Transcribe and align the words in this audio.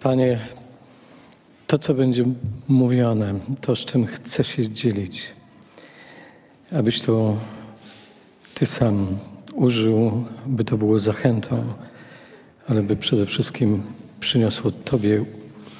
Panie, 0.00 0.38
to, 1.66 1.78
co 1.78 1.94
będzie 1.94 2.24
mówione, 2.68 3.34
to, 3.60 3.76
z 3.76 3.84
czym 3.84 4.06
chcę 4.06 4.44
się 4.44 4.70
dzielić, 4.70 5.30
abyś 6.72 7.00
to 7.00 7.36
Ty 8.54 8.66
sam 8.66 9.18
użył, 9.54 10.24
by 10.46 10.64
to 10.64 10.78
było 10.78 10.98
zachętą, 10.98 11.64
ale 12.68 12.82
by 12.82 12.96
przede 12.96 13.26
wszystkim 13.26 13.82
przyniosło 14.20 14.70
Tobie 14.70 15.24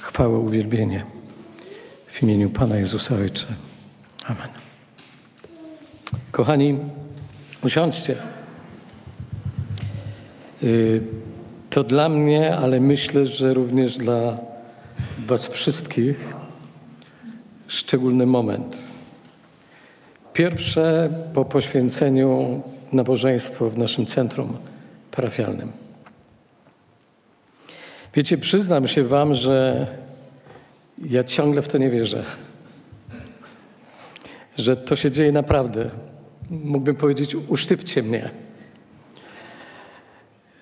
chwałę, 0.01 0.39
uwielbienie. 0.39 1.05
W 2.07 2.23
imieniu 2.23 2.49
Pana 2.49 2.77
Jezusa 2.77 3.15
Ojcze. 3.15 3.45
Amen. 4.25 4.49
Kochani, 6.31 6.77
usiądźcie. 7.63 8.15
Y, 10.63 11.18
To 11.69 11.83
dla 11.83 12.09
mnie, 12.09 12.57
ale 12.57 12.79
myślę, 12.79 13.25
że 13.25 13.53
również 13.53 13.97
dla 13.97 14.37
Was 15.27 15.47
wszystkich 15.47 16.35
szczególny 17.67 18.25
moment. 18.25 18.87
Pierwsze 20.33 21.09
po 21.33 21.45
poświęceniu 21.45 22.61
nabożeństwo 22.93 23.69
w 23.69 23.77
naszym 23.77 24.05
centrum 24.05 24.57
parafialnym. 25.11 25.71
Wiecie, 28.13 28.37
przyznam 28.37 28.87
się 28.87 29.03
Wam, 29.03 29.33
że 29.33 29.87
ja 31.05 31.23
ciągle 31.23 31.61
w 31.61 31.67
to 31.67 31.77
nie 31.77 31.89
wierzę. 31.89 32.23
Że 34.57 34.77
to 34.77 34.95
się 34.95 35.11
dzieje 35.11 35.31
naprawdę. 35.31 35.89
Mógłbym 36.49 36.95
powiedzieć, 36.95 37.35
usztypcie 37.35 38.03
mnie. 38.03 38.29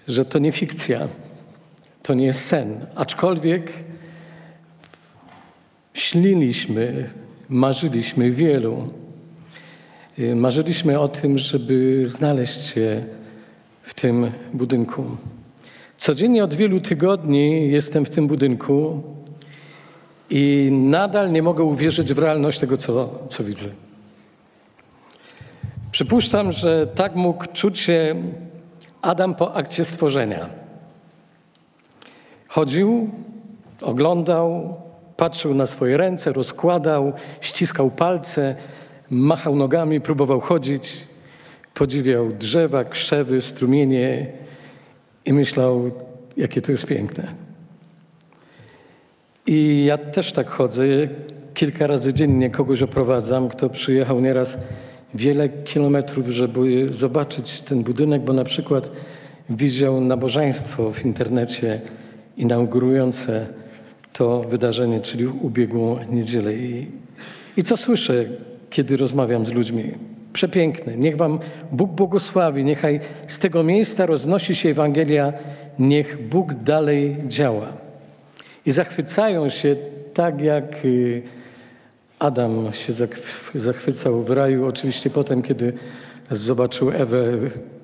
Że 0.08 0.26
to 0.26 0.40
nie 0.40 0.52
fikcja, 0.52 1.08
to 2.04 2.14
nie 2.14 2.26
jest 2.26 2.46
sen. 2.46 2.86
Aczkolwiek 2.96 3.72
śniliśmy, 5.94 7.10
marzyliśmy 7.50 8.32
wielu. 8.32 8.90
y, 10.20 10.36
Marzyliśmy 10.36 11.00
o 11.00 11.08
tym, 11.08 11.38
żeby 11.38 12.02
znaleźć 12.06 12.64
się 12.64 13.04
w 13.82 13.94
tym 13.94 14.32
budynku. 14.54 15.18
Codziennie 15.98 16.44
od 16.44 16.54
wielu 16.54 16.82
tygodni 16.82 17.72
jestem 17.72 18.06
w 18.06 18.10
tym 18.10 18.28
budynku 18.28 19.04
i 20.30 20.70
nadal 20.72 21.32
nie 21.32 21.44
mogę 21.44 21.64
uwierzyć 21.64 22.14
w 22.14 22.20
realność 22.20 22.60
tego, 22.60 22.78
co, 22.78 23.24
co 23.30 23.44
widzę. 23.44 23.70
Przypuszczam, 25.92 26.52
że 26.52 26.88
tak 26.88 27.16
mógł 27.16 27.46
czuć 27.54 27.80
się 27.80 28.16
Adam 29.02 29.36
po 29.36 29.56
akcie 29.56 29.86
stworzenia. 29.86 30.50
Chodził, 32.48 33.10
oglądał, 33.82 34.76
patrzył 35.18 35.54
na 35.54 35.68
swoje 35.68 35.98
ręce, 35.98 36.34
rozkładał, 36.34 37.14
ściskał 37.42 37.90
palce, 37.92 38.56
machał 39.10 39.56
nogami, 39.56 40.02
próbował 40.02 40.40
chodzić, 40.40 40.98
podziwiał 41.74 42.30
drzewa, 42.30 42.84
krzewy, 42.84 43.42
strumienie 43.42 44.32
i 45.26 45.34
myślał, 45.34 45.92
jakie 46.38 46.62
to 46.62 46.72
jest 46.72 46.86
piękne. 46.86 47.28
I 49.48 49.86
ja 49.86 49.98
też 49.98 50.32
tak 50.32 50.48
chodzę. 50.48 50.84
Kilka 51.54 51.88
razy 51.88 52.14
dziennie 52.14 52.50
kogoś 52.50 52.82
oprowadzam, 52.82 53.50
kto 53.50 53.70
przyjechał 53.70 54.22
nieraz 54.22 54.58
wiele 55.18 55.50
kilometrów, 55.50 56.28
żeby 56.28 56.88
zobaczyć 56.90 57.62
ten 57.62 57.84
budynek, 57.84 58.22
bo 58.22 58.34
na 58.34 58.44
przykład 58.44 58.92
widział 59.50 60.02
nabożeństwo 60.02 60.92
w 60.92 61.06
internecie 61.06 61.82
inaugurujące 62.38 63.48
to 64.14 64.42
wydarzenie, 64.42 65.00
czyli 65.00 65.28
ubiegłą 65.28 66.00
niedzielę. 66.10 66.54
I, 66.54 66.88
I 67.58 67.64
co 67.64 67.78
słyszę, 67.78 68.26
kiedy 68.70 68.98
rozmawiam 68.98 69.46
z 69.46 69.52
ludźmi? 69.52 69.84
Przepiękne. 70.34 70.98
Niech 70.98 71.18
Wam 71.18 71.40
Bóg 71.72 71.92
błogosławi, 71.92 72.64
niechaj 72.64 73.00
z 73.28 73.40
tego 73.40 73.64
miejsca 73.64 74.06
roznosi 74.06 74.56
się 74.56 74.70
Ewangelia, 74.70 75.34
niech 75.80 76.28
Bóg 76.30 76.54
dalej 76.54 77.16
działa. 77.28 77.68
I 78.66 78.72
zachwycają 78.72 79.50
się 79.50 79.76
tak, 80.14 80.42
jak 80.42 80.86
y, 80.86 81.22
Adam 82.20 82.74
się 82.74 82.94
zachwycał 83.56 84.24
w 84.24 84.30
raju. 84.30 84.66
Oczywiście 84.66 85.10
potem, 85.10 85.42
kiedy 85.42 85.74
zobaczył 86.32 86.92
Ewę, 86.92 87.24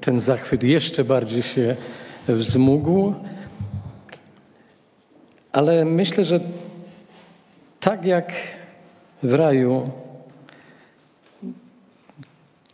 ten 0.01 0.19
zachwyt 0.19 0.63
jeszcze 0.63 1.03
bardziej 1.03 1.43
się 1.43 1.75
wzmógł. 2.27 3.13
Ale 5.51 5.85
myślę, 5.85 6.25
że 6.25 6.39
tak 7.79 8.05
jak 8.05 8.33
w 9.23 9.33
raju, 9.33 9.89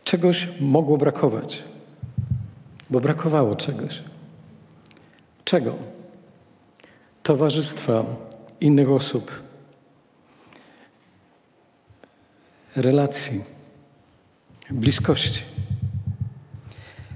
czegoś 0.04 0.48
mogło 0.60 0.96
brakować, 0.96 1.62
bo 2.90 3.00
brakowało 3.00 3.56
czegoś. 3.56 4.02
Czego? 5.44 5.74
Towarzystwa 7.22 8.04
innych 8.60 8.90
osób, 8.90 9.42
relacji, 12.76 13.44
bliskości. 14.70 15.42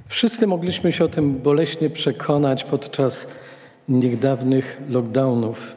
Wszyscy 0.09 0.47
mogliśmy 0.47 0.93
się 0.93 1.05
o 1.05 1.09
tym 1.09 1.39
boleśnie 1.39 1.91
przekonać 1.91 2.65
podczas 2.65 3.27
niedawnych 3.89 4.81
lockdownów. 4.89 5.73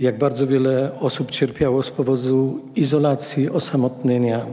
Jak 0.00 0.18
bardzo 0.18 0.46
wiele 0.46 0.98
osób 0.98 1.30
cierpiało 1.30 1.82
z 1.82 1.90
powodu 1.90 2.60
izolacji, 2.76 3.50
osamotnienia. 3.50 4.46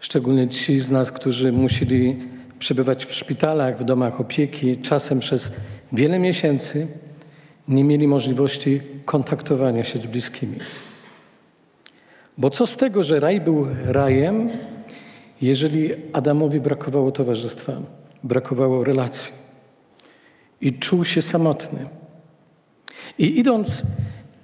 Szczególnie 0.00 0.48
ci 0.48 0.80
z 0.80 0.90
nas, 0.90 1.12
którzy 1.12 1.52
musieli 1.52 2.16
przebywać 2.58 3.06
w 3.06 3.14
szpitalach, 3.14 3.78
w 3.78 3.84
domach 3.84 4.20
opieki, 4.20 4.76
czasem 4.76 5.20
przez 5.20 5.52
wiele 5.92 6.18
miesięcy 6.18 6.86
nie 7.68 7.84
mieli 7.84 8.08
możliwości 8.08 8.80
kontaktowania 9.04 9.84
się 9.84 9.98
z 9.98 10.06
bliskimi. 10.06 10.58
Bo 12.42 12.50
co 12.50 12.66
z 12.66 12.76
tego, 12.76 13.02
że 13.02 13.20
raj 13.20 13.40
był 13.40 13.66
rajem, 13.84 14.50
jeżeli 15.42 15.90
Adamowi 16.12 16.60
brakowało 16.60 17.10
towarzystwa, 17.10 17.72
brakowało 18.24 18.84
relacji 18.84 19.32
i 20.60 20.72
czuł 20.78 21.04
się 21.04 21.22
samotny. 21.22 21.86
I 23.18 23.38
idąc 23.38 23.82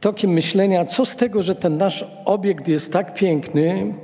tokiem 0.01 0.31
myślenia, 0.31 0.85
co 0.85 1.07
z 1.07 1.17
tego, 1.17 1.43
że 1.43 1.55
ten 1.55 1.77
nasz 1.77 2.05
obiekt 2.25 2.69
jest 2.69 2.93
tak 2.93 3.15
piękny, 3.15 3.95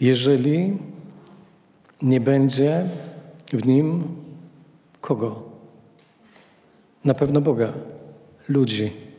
jeżeli 0.00 0.78
nie 2.02 2.20
będzie 2.20 2.84
w 3.52 3.66
nim 3.66 4.04
kogo? 5.00 5.42
Na 7.04 7.14
pewno 7.14 7.40
Boga, 7.40 7.72
ludzi. 8.48 9.13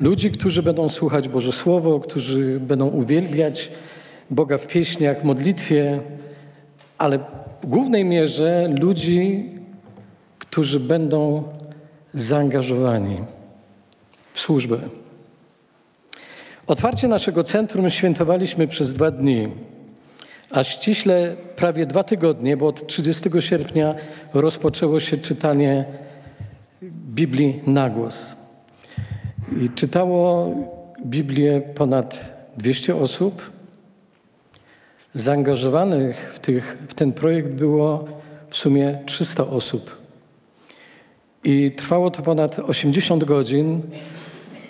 Ludzi, 0.00 0.30
którzy 0.30 0.62
będą 0.62 0.88
słuchać 0.88 1.28
Boże 1.28 1.52
Słowo, 1.52 2.00
którzy 2.00 2.60
będą 2.60 2.86
uwielbiać 2.86 3.70
Boga 4.30 4.58
w 4.58 4.66
pieśniach, 4.66 5.24
modlitwie, 5.24 6.00
ale 6.98 7.18
w 7.62 7.66
głównej 7.66 8.04
mierze 8.04 8.74
ludzi, 8.80 9.50
którzy 10.38 10.80
będą 10.80 11.44
zaangażowani 12.14 13.16
w 14.32 14.40
służbę. 14.40 14.78
Otwarcie 16.66 17.08
naszego 17.08 17.44
centrum 17.44 17.90
świętowaliśmy 17.90 18.68
przez 18.68 18.94
dwa 18.94 19.10
dni, 19.10 19.48
a 20.50 20.64
ściśle 20.64 21.36
prawie 21.56 21.86
dwa 21.86 22.04
tygodnie, 22.04 22.56
bo 22.56 22.66
od 22.66 22.86
30 22.86 23.30
sierpnia 23.40 23.94
rozpoczęło 24.34 25.00
się 25.00 25.16
czytanie 25.16 25.84
Biblii 26.82 27.60
na 27.66 27.90
głos. 27.90 28.45
I 29.52 29.68
czytało 29.68 30.50
Biblię 31.06 31.60
ponad 31.60 32.36
200 32.56 32.96
osób. 32.96 33.50
Zaangażowanych 35.14 36.32
w, 36.34 36.38
tych, 36.38 36.78
w 36.88 36.94
ten 36.94 37.12
projekt 37.12 37.48
było 37.48 38.08
w 38.50 38.56
sumie 38.56 38.98
300 39.06 39.46
osób. 39.46 39.96
I 41.44 41.70
trwało 41.70 42.10
to 42.10 42.22
ponad 42.22 42.58
80 42.58 43.24
godzin 43.24 43.82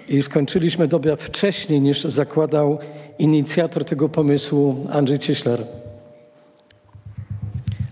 i 0.08 0.22
skończyliśmy 0.22 0.88
dobę 0.88 1.16
wcześniej 1.16 1.80
niż 1.80 2.04
zakładał 2.04 2.78
inicjator 3.18 3.84
tego 3.84 4.08
pomysłu 4.08 4.86
Andrzej 4.90 5.18
Cieślar. 5.18 5.60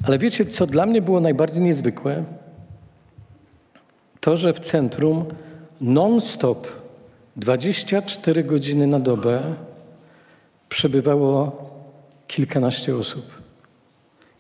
Ale 0.02 0.19
wiecie, 0.19 0.46
co 0.46 0.66
dla 0.66 0.87
mnie 0.87 1.02
było 1.02 1.20
najbardziej 1.20 1.62
niezwykłe? 1.62 2.25
To, 4.20 4.37
że 4.37 4.52
w 4.52 4.60
centrum 4.60 5.25
non-stop 5.84 6.66
24 7.36 8.44
godziny 8.44 8.86
na 8.86 9.00
dobę 9.00 9.42
przebywało 10.69 11.52
kilkanaście 12.26 12.96
osób. 12.96 13.42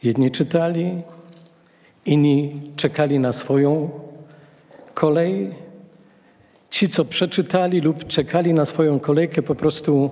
Jedni 0.02 0.30
czytali, 0.30 1.02
inni 2.06 2.60
czekali 2.76 3.18
na 3.18 3.32
swoją 3.32 3.90
kolej, 4.94 5.54
ci, 6.70 6.88
co 6.88 7.04
przeczytali 7.04 7.80
lub 7.80 8.06
czekali 8.06 8.54
na 8.54 8.64
swoją 8.64 9.00
kolejkę, 9.00 9.42
po 9.42 9.54
prostu 9.54 10.10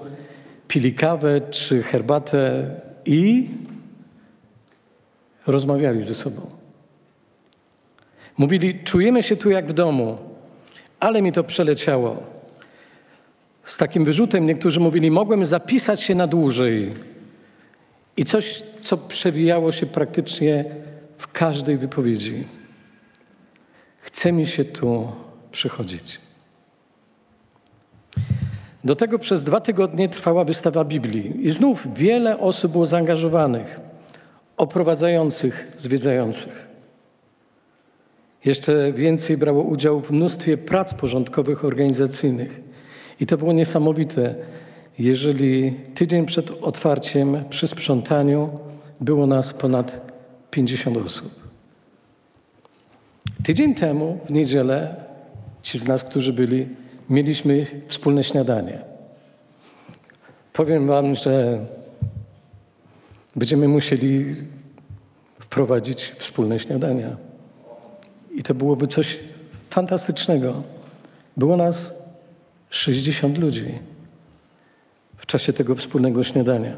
pili 0.68 0.94
kawę 0.94 1.40
czy 1.40 1.82
herbatę 1.82 2.70
i 3.06 3.50
rozmawiali 5.46 6.02
ze 6.02 6.14
sobą. 6.14 6.50
Mówili, 8.38 8.80
czujemy 8.84 9.22
się 9.22 9.36
tu 9.36 9.50
jak 9.50 9.66
w 9.66 9.72
domu, 9.72 10.31
ale 11.02 11.22
mi 11.22 11.32
to 11.32 11.44
przeleciało. 11.44 12.22
Z 13.64 13.78
takim 13.78 14.04
wyrzutem 14.04 14.46
niektórzy 14.46 14.80
mówili, 14.80 15.10
mogłem 15.10 15.46
zapisać 15.46 16.00
się 16.00 16.14
na 16.14 16.26
dłużej. 16.26 16.90
I 18.16 18.24
coś, 18.24 18.62
co 18.80 18.96
przewijało 18.96 19.72
się 19.72 19.86
praktycznie 19.86 20.64
w 21.18 21.32
każdej 21.32 21.78
wypowiedzi. 21.78 22.44
Chce 23.98 24.32
mi 24.32 24.46
się 24.46 24.64
tu 24.64 25.12
przychodzić. 25.52 26.20
Do 28.84 28.96
tego 28.96 29.18
przez 29.18 29.44
dwa 29.44 29.60
tygodnie 29.60 30.08
trwała 30.08 30.44
wystawa 30.44 30.84
Biblii 30.84 31.46
i 31.46 31.50
znów 31.50 31.94
wiele 31.94 32.38
osób 32.38 32.72
było 32.72 32.86
zaangażowanych, 32.86 33.80
oprowadzających, 34.56 35.72
zwiedzających. 35.78 36.61
Jeszcze 38.44 38.92
więcej 38.92 39.36
brało 39.36 39.62
udział 39.62 40.00
w 40.00 40.10
mnóstwie 40.10 40.56
prac 40.56 40.94
porządkowych, 40.94 41.64
organizacyjnych. 41.64 42.60
I 43.20 43.26
to 43.26 43.36
było 43.36 43.52
niesamowite, 43.52 44.34
jeżeli 44.98 45.72
tydzień 45.94 46.26
przed 46.26 46.50
otwarciem 46.50 47.44
przy 47.50 47.68
sprzątaniu 47.68 48.58
było 49.00 49.26
nas 49.26 49.54
ponad 49.54 50.12
50 50.50 50.96
osób. 50.96 51.42
Tydzień 53.44 53.74
temu, 53.74 54.18
w 54.26 54.30
niedzielę, 54.30 54.96
ci 55.62 55.78
z 55.78 55.86
nas, 55.86 56.04
którzy 56.04 56.32
byli, 56.32 56.68
mieliśmy 57.10 57.66
wspólne 57.88 58.24
śniadanie. 58.24 58.78
Powiem 60.52 60.86
Wam, 60.86 61.14
że 61.14 61.58
będziemy 63.36 63.68
musieli 63.68 64.36
wprowadzić 65.40 66.04
wspólne 66.04 66.58
śniadania. 66.58 67.16
I 68.34 68.42
to 68.42 68.54
byłoby 68.54 68.86
coś 68.86 69.18
fantastycznego. 69.70 70.62
Było 71.36 71.56
nas 71.56 72.02
60 72.70 73.38
ludzi 73.38 73.78
w 75.16 75.26
czasie 75.26 75.52
tego 75.52 75.74
wspólnego 75.74 76.22
śniadania. 76.22 76.76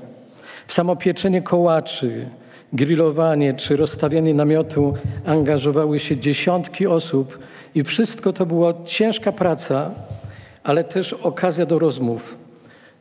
W 0.67 0.75
samo 0.75 0.97
pieczenie 0.97 1.43
kołaczy, 1.43 2.27
grillowanie 2.73 3.55
czy 3.55 3.77
rozstawianie 3.77 4.35
namiotu 4.35 4.95
angażowały 5.27 5.99
się 5.99 6.17
dziesiątki 6.17 6.87
osób 6.87 7.39
i 7.75 7.83
wszystko 7.83 8.33
to 8.33 8.47
była 8.47 8.75
ciężka 8.85 9.33
praca, 9.33 9.91
ale 10.63 10.85
też 10.85 11.13
okazja 11.13 11.67
do 11.67 11.79
rozmów, 11.79 12.35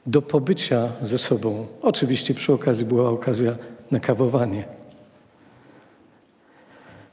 do 0.06 0.22
pobycia 0.22 0.88
ze 1.02 1.18
sobą. 1.18 1.68
Oczywiście 1.82 2.34
przy 2.34 2.54
okazji 2.54 2.86
była 2.86 3.10
okazja 3.10 3.56
na 3.92 4.00
kawowanie. 4.00 4.64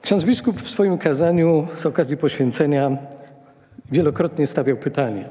Ksiądz 0.03 0.25
biskup 0.25 0.63
w 0.63 0.71
swoim 0.71 0.99
kazaniu 0.99 1.67
z 1.75 1.87
okazji 1.87 2.17
poświęcenia 2.17 2.97
wielokrotnie 3.93 4.47
stawiał 4.47 4.77
pytanie: 4.77 5.25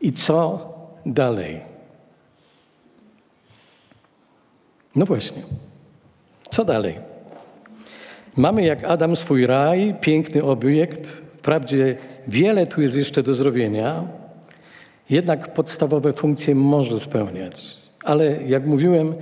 i 0.00 0.12
co 0.12 0.72
dalej? 1.06 1.60
No 4.96 5.06
właśnie, 5.06 5.42
co 6.50 6.64
dalej? 6.64 6.94
Mamy 8.36 8.64
jak 8.64 8.84
Adam 8.84 9.16
swój 9.16 9.46
raj, 9.46 9.94
piękny 10.00 10.44
obiekt. 10.44 11.08
Wprawdzie 11.08 11.96
wiele 12.28 12.66
tu 12.66 12.82
jest 12.82 12.96
jeszcze 12.96 13.22
do 13.22 13.34
zrobienia, 13.34 14.04
jednak 15.10 15.54
podstawowe 15.54 16.12
funkcje 16.12 16.54
może 16.54 17.00
spełniać. 17.00 17.76
Ale 18.04 18.42
jak 18.42 18.66
mówiłem, 18.66 19.14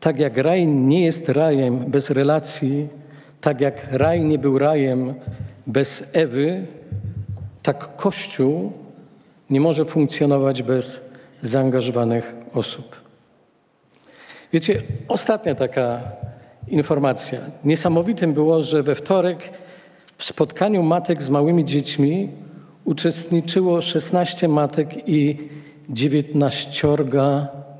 tak 0.00 0.18
jak 0.18 0.36
raj 0.36 0.66
nie 0.66 1.04
jest 1.04 1.28
rajem 1.28 1.78
bez 1.78 2.10
relacji, 2.10 2.88
tak 3.44 3.60
jak 3.60 3.86
raj 3.90 4.24
nie 4.24 4.38
był 4.38 4.58
rajem 4.58 5.14
bez 5.66 6.10
Ewy, 6.12 6.66
tak 7.62 7.96
Kościół 7.96 8.72
nie 9.50 9.60
może 9.60 9.84
funkcjonować 9.84 10.62
bez 10.62 11.12
zaangażowanych 11.42 12.34
osób. 12.54 12.96
Wiecie, 14.52 14.82
ostatnia 15.08 15.54
taka 15.54 16.00
informacja. 16.68 17.40
Niesamowitym 17.64 18.32
było, 18.32 18.62
że 18.62 18.82
we 18.82 18.94
wtorek 18.94 19.50
w 20.18 20.24
spotkaniu 20.24 20.82
matek 20.82 21.22
z 21.22 21.30
małymi 21.30 21.64
dziećmi 21.64 22.28
uczestniczyło 22.84 23.80
16 23.80 24.48
matek 24.48 25.08
i 25.08 25.48
19 25.88 26.88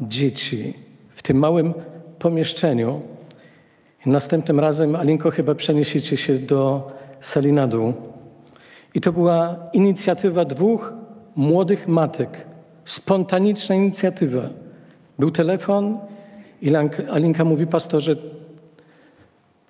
dzieci 0.01 0.75
w 1.15 1.23
tym 1.23 1.37
małym 1.37 1.75
pomieszczeniu. 2.19 3.14
Następnym 4.07 4.61
razem, 4.61 4.97
Alinko, 4.97 5.31
chyba 5.31 5.55
przeniesiecie 5.55 6.17
się 6.17 6.39
do 6.39 6.91
sali 7.21 7.53
na 7.53 7.67
dół. 7.67 7.93
I 8.95 9.01
to 9.01 9.13
była 9.13 9.57
inicjatywa 9.73 10.45
dwóch 10.45 10.93
młodych 11.37 11.89
matek. 11.89 12.47
Spontaniczna 12.85 13.75
inicjatywa. 13.75 14.43
Był 15.19 15.31
telefon 15.31 15.99
i 16.63 16.73
Alinka 17.13 17.45
mówi, 17.45 17.67
pastorze, 17.67 18.17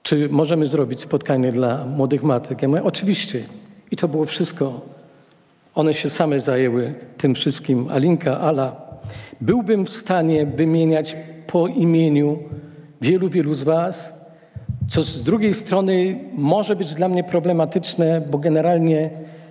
czy 0.03 0.29
możemy 0.29 0.67
zrobić 0.67 1.01
spotkanie 1.01 1.53
dla 1.53 1.85
młodych 1.85 2.23
matek? 2.23 2.63
Ja 2.63 2.69
mówię, 2.69 2.83
oczywiście. 2.83 3.43
I 3.91 3.97
to 3.97 4.09
było 4.09 4.25
wszystko. 4.25 4.81
One 5.75 5.95
się 5.95 6.11
same 6.11 6.41
zajęły 6.41 6.95
tym 7.19 7.35
wszystkim. 7.35 7.89
Alinka, 7.91 8.41
Ala. 8.41 8.77
Byłbym 9.41 9.87
w 9.87 9.91
stanie 9.91 10.47
wymieniać 10.47 11.17
po 11.47 11.67
imieniu 11.67 12.39
wielu, 13.01 13.29
wielu 13.29 13.55
z 13.55 13.63
Was, 13.63 14.24
co 14.89 15.03
z 15.03 15.25
drugiej 15.25 15.55
strony 15.55 16.19
może 16.33 16.77
być 16.77 16.95
dla 16.95 17.09
mnie 17.09 17.25
problematyczne, 17.25 18.23
bo 18.31 18.39
generalnie 18.39 19.11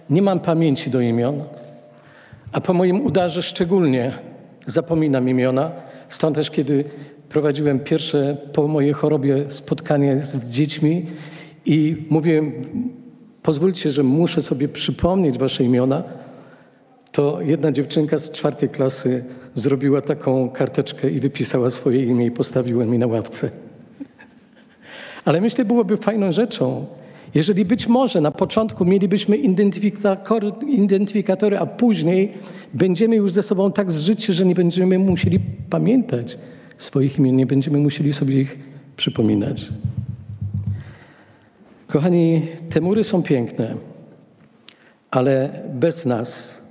nie 0.10 0.22
mam 0.22 0.40
pamięci 0.40 0.90
do 0.90 1.02
imion, 1.02 1.44
a 2.52 2.62
po 2.62 2.74
moim 2.74 3.06
udarze 3.06 3.44
szczególnie 3.44 4.12
zapominam 4.68 5.30
imiona. 5.30 5.72
Stąd 6.10 6.36
też, 6.36 6.52
kiedy 6.52 6.84
prowadziłem 7.30 7.80
pierwsze 7.80 8.38
po 8.54 8.68
mojej 8.68 8.94
chorobie 8.94 9.46
spotkanie 9.52 10.18
z 10.20 10.50
dziećmi 10.50 11.06
i 11.66 12.08
mówiłem, 12.10 12.52
pozwólcie, 13.44 13.92
że 13.92 14.04
muszę 14.04 14.42
sobie 14.42 14.68
przypomnieć 14.68 15.38
wasze 15.38 15.64
imiona, 15.64 16.04
to 17.12 17.42
jedna 17.42 17.72
dziewczynka 17.72 18.20
z 18.20 18.32
czwartej 18.32 18.70
klasy 18.70 19.26
zrobiła 19.56 20.02
taką 20.02 20.50
karteczkę 20.50 21.10
i 21.10 21.20
wypisała 21.20 21.70
swoje 21.70 22.04
imię 22.04 22.26
i 22.26 22.32
postawiła 22.32 22.86
mi 22.86 23.00
na 23.00 23.08
ławce. 23.08 23.52
Ale 25.26 25.42
myślę, 25.42 25.66
byłoby 25.66 25.98
fajną 25.98 26.32
rzeczą, 26.32 26.86
jeżeli 27.36 27.66
być 27.66 27.88
może 27.88 28.22
na 28.22 28.32
początku 28.32 28.86
mielibyśmy 28.86 29.38
identyfikatory, 30.68 31.60
a 31.60 31.66
później 31.66 32.32
będziemy 32.74 33.16
już 33.16 33.32
ze 33.32 33.44
sobą 33.44 33.72
tak 33.72 33.92
zżyci, 33.92 34.34
że 34.34 34.46
nie 34.46 34.56
będziemy 34.56 35.00
musieli 35.00 35.40
pamiętać 35.70 36.38
swoich 36.78 37.20
imion, 37.20 37.36
nie 37.36 37.46
będziemy 37.46 37.78
musieli 37.78 38.14
sobie 38.14 38.42
ich 38.42 38.60
przypominać. 38.96 39.70
Kochani, 41.88 42.42
te 42.70 42.82
mury 42.82 43.04
są 43.04 43.24
piękne, 43.24 43.76
ale 45.12 45.50
bez 45.74 46.06
nas, 46.06 46.64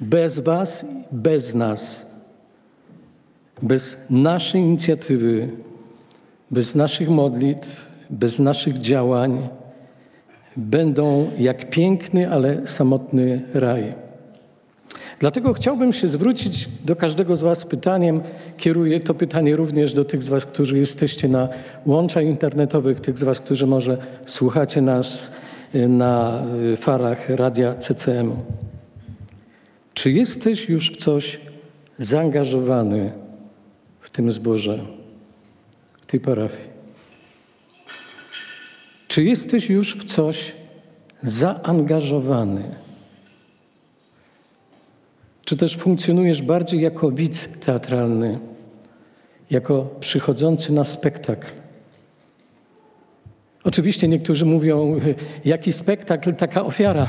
bez 0.00 0.38
Was, 0.38 0.86
bez 1.12 1.54
nas, 1.54 2.10
bez 3.62 3.96
naszej 4.10 4.60
inicjatywy, 4.60 5.48
bez 6.54 6.74
naszych 6.74 7.08
modlitw, 7.08 7.86
bez 8.10 8.38
naszych 8.38 8.78
działań, 8.78 9.48
będą 10.56 11.30
jak 11.38 11.70
piękny, 11.70 12.30
ale 12.30 12.66
samotny 12.66 13.42
raj. 13.54 13.94
Dlatego 15.18 15.52
chciałbym 15.52 15.92
się 15.92 16.08
zwrócić 16.08 16.68
do 16.84 16.96
każdego 16.96 17.36
z 17.36 17.42
Was 17.42 17.58
z 17.58 17.64
pytaniem. 17.64 18.20
Kieruję 18.56 19.00
to 19.00 19.14
pytanie 19.14 19.56
również 19.56 19.94
do 19.94 20.04
tych 20.04 20.22
z 20.22 20.28
Was, 20.28 20.46
którzy 20.46 20.78
jesteście 20.78 21.28
na 21.28 21.48
łączach 21.86 22.24
internetowych, 22.24 23.00
tych 23.00 23.18
z 23.18 23.24
Was, 23.24 23.40
którzy 23.40 23.66
może 23.66 23.98
słuchacie 24.26 24.80
nas 24.80 25.32
y, 25.74 25.88
na 25.88 26.42
y, 26.72 26.76
farach 26.76 27.28
radia 27.28 27.74
CCM. 27.74 28.32
Czy 29.94 30.10
jesteś 30.10 30.68
już 30.68 30.92
w 30.92 30.96
coś 30.96 31.40
zaangażowany 31.98 33.12
w 34.00 34.10
tym 34.10 34.32
zborze, 34.32 34.78
tej 36.14 36.20
parafii? 36.20 36.68
Czy 39.08 39.24
jesteś 39.24 39.70
już 39.70 39.96
w 39.96 40.04
coś 40.04 40.52
zaangażowany? 41.22 42.74
Czy 45.44 45.56
też 45.56 45.76
funkcjonujesz 45.76 46.42
bardziej 46.42 46.80
jako 46.80 47.10
widz 47.10 47.48
teatralny, 47.60 48.38
jako 49.50 49.90
przychodzący 50.00 50.72
na 50.72 50.84
spektakl? 50.84 51.46
Oczywiście 53.64 54.08
niektórzy 54.08 54.46
mówią, 54.46 55.00
jaki 55.44 55.72
spektakl, 55.72 56.34
taka 56.34 56.64
ofiara. 56.64 57.08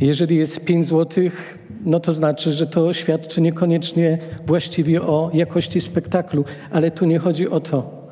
Jeżeli 0.00 0.36
jest 0.36 0.64
5 0.64 0.86
złotych, 0.86 1.58
no 1.84 2.00
to 2.00 2.12
znaczy, 2.12 2.52
że 2.52 2.66
to 2.66 2.92
świadczy 2.92 3.40
niekoniecznie 3.40 4.18
właściwie 4.46 5.02
o 5.02 5.30
jakości 5.34 5.80
spektaklu, 5.80 6.44
ale 6.70 6.90
tu 6.90 7.06
nie 7.06 7.18
chodzi 7.18 7.48
o 7.48 7.60
to. 7.60 8.04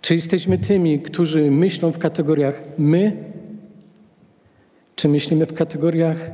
Czy 0.00 0.14
jesteśmy 0.14 0.58
tymi, 0.58 1.00
którzy 1.00 1.50
myślą 1.50 1.90
w 1.90 1.98
kategoriach 1.98 2.62
my, 2.78 3.16
czy 4.96 5.08
myślimy 5.08 5.46
w 5.46 5.54
kategoriach 5.54 6.30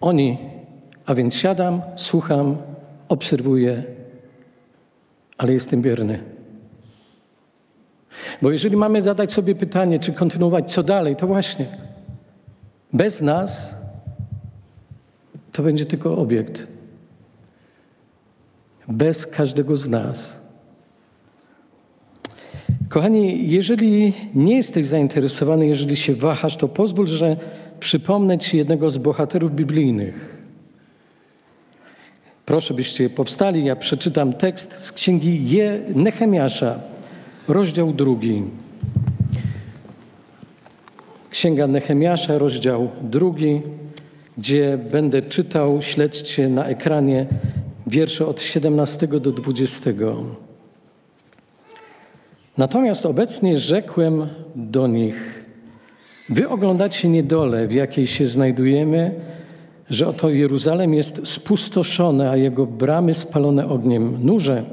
oni? 0.00 0.38
A 1.06 1.14
więc 1.14 1.34
siadam, 1.34 1.82
słucham, 1.96 2.56
obserwuję, 3.08 3.82
ale 5.38 5.52
jestem 5.52 5.82
wierny. 5.82 6.18
Bo 8.42 8.50
jeżeli 8.50 8.76
mamy 8.76 9.02
zadać 9.02 9.32
sobie 9.32 9.54
pytanie, 9.54 9.98
czy 9.98 10.12
kontynuować, 10.12 10.72
co 10.72 10.82
dalej, 10.82 11.16
to 11.16 11.26
właśnie 11.26 11.66
bez 12.92 13.20
nas 13.20 13.77
to 15.58 15.62
będzie 15.62 15.86
tylko 15.86 16.16
obiekt. 16.16 16.66
Bez 18.88 19.26
każdego 19.26 19.76
z 19.76 19.88
nas. 19.88 20.40
Kochani, 22.88 23.50
jeżeli 23.50 24.12
nie 24.34 24.56
jesteś 24.56 24.86
zainteresowany, 24.86 25.66
jeżeli 25.66 25.96
się 25.96 26.14
wahasz, 26.14 26.56
to 26.56 26.68
pozwól, 26.68 27.06
że 27.06 27.36
przypomnę 27.80 28.38
Ci 28.38 28.56
jednego 28.56 28.90
z 28.90 28.98
bohaterów 28.98 29.54
biblijnych. 29.54 30.42
Proszę, 32.46 32.74
byście 32.74 33.10
powstali, 33.10 33.64
ja 33.64 33.76
przeczytam 33.76 34.32
tekst 34.32 34.72
z 34.72 34.92
księgi 34.92 35.50
Je 35.50 35.80
Nehemiasza, 35.94 36.80
rozdział 37.48 37.92
drugi. 37.92 38.42
Księga 41.30 41.66
Nehemiasza, 41.66 42.38
rozdział 42.38 42.88
drugi, 43.02 43.62
gdzie 44.38 44.78
będę 44.92 45.22
czytał, 45.22 45.82
śledźcie 45.82 46.48
na 46.48 46.64
ekranie 46.64 47.26
wiersze 47.86 48.26
od 48.26 48.42
17 48.42 49.06
do 49.06 49.32
20. 49.32 49.90
Natomiast 52.58 53.06
obecnie 53.06 53.58
rzekłem 53.58 54.26
do 54.56 54.86
nich: 54.86 55.44
Wy 56.28 56.48
oglądacie 56.48 57.08
niedolę, 57.08 57.66
w 57.66 57.72
jakiej 57.72 58.06
się 58.06 58.26
znajdujemy, 58.26 59.14
że 59.90 60.08
oto 60.08 60.30
Jeruzalem 60.30 60.94
jest 60.94 61.26
spustoszony, 61.26 62.30
a 62.30 62.36
jego 62.36 62.66
bramy 62.66 63.14
spalone 63.14 63.68
ogniem. 63.68 64.18
Nurze, 64.22 64.64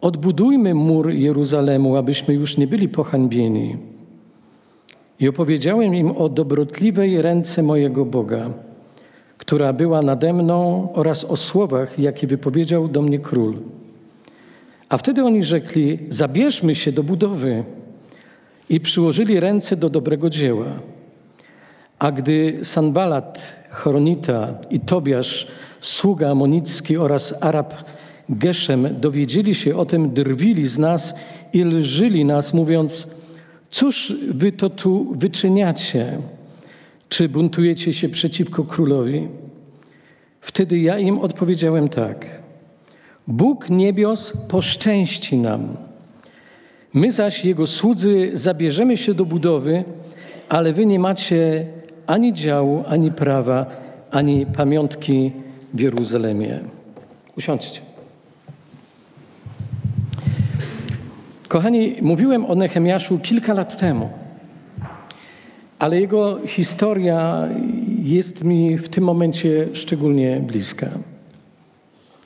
odbudujmy 0.00 0.74
mur 0.74 1.10
Jeruzalemu, 1.10 1.96
abyśmy 1.96 2.34
już 2.34 2.56
nie 2.56 2.66
byli 2.66 2.88
pohańbieni. 2.88 3.76
I 5.20 5.28
opowiedziałem 5.28 5.94
im 5.94 6.16
o 6.16 6.28
dobrotliwej 6.28 7.22
ręce 7.22 7.62
mojego 7.62 8.04
Boga, 8.04 8.50
która 9.40 9.72
była 9.72 10.02
nade 10.02 10.32
mną, 10.32 10.88
oraz 10.92 11.24
o 11.24 11.36
słowach, 11.36 11.98
jakie 11.98 12.26
wypowiedział 12.26 12.88
do 12.88 13.02
mnie 13.02 13.18
król. 13.18 13.54
A 14.88 14.98
wtedy 14.98 15.24
oni 15.24 15.44
rzekli: 15.44 15.98
Zabierzmy 16.08 16.74
się 16.74 16.92
do 16.92 17.02
budowy. 17.02 17.64
I 18.68 18.80
przyłożyli 18.80 19.40
ręce 19.40 19.76
do 19.76 19.90
dobrego 19.90 20.30
dzieła. 20.30 20.66
A 21.98 22.12
gdy 22.12 22.58
Sanbalat, 22.62 23.56
Choronita 23.70 24.48
i 24.70 24.80
Tobiasz, 24.80 25.46
sługa 25.80 26.30
amonicki 26.30 26.96
oraz 26.96 27.34
Arab 27.40 27.74
Geszem 28.28 29.00
dowiedzieli 29.00 29.54
się 29.54 29.76
o 29.76 29.84
tym, 29.84 30.10
drwili 30.10 30.68
z 30.68 30.78
nas 30.78 31.14
i 31.52 31.64
lżyli 31.64 32.24
nas, 32.24 32.54
mówiąc: 32.54 33.08
Cóż 33.70 34.12
wy 34.30 34.52
to 34.52 34.70
tu 34.70 35.14
wyczyniacie? 35.18 36.18
Czy 37.10 37.28
buntujecie 37.28 37.94
się 37.94 38.08
przeciwko 38.08 38.64
królowi? 38.64 39.28
Wtedy 40.40 40.78
ja 40.78 40.98
im 40.98 41.18
odpowiedziałem 41.18 41.88
tak. 41.88 42.26
Bóg 43.26 43.70
niebios 43.70 44.32
poszczęści 44.48 45.36
nam. 45.36 45.76
My 46.94 47.12
zaś, 47.12 47.44
Jego 47.44 47.66
słudzy, 47.66 48.30
zabierzemy 48.34 48.96
się 48.96 49.14
do 49.14 49.24
budowy, 49.24 49.84
ale 50.48 50.72
wy 50.72 50.86
nie 50.86 50.98
macie 50.98 51.66
ani 52.06 52.32
działu, 52.32 52.84
ani 52.88 53.12
prawa, 53.12 53.66
ani 54.10 54.46
pamiątki 54.46 55.32
w 55.74 55.80
Jeruzalemie. 55.80 56.60
Usiądźcie. 57.36 57.80
Kochani, 61.48 61.96
mówiłem 62.02 62.44
o 62.44 62.54
Nehemiaszu 62.54 63.18
kilka 63.18 63.54
lat 63.54 63.76
temu, 63.76 64.10
ale 65.80 66.00
jego 66.00 66.40
historia 66.46 67.48
jest 68.02 68.44
mi 68.44 68.78
w 68.78 68.88
tym 68.88 69.04
momencie 69.04 69.68
szczególnie 69.72 70.40
bliska. 70.40 70.90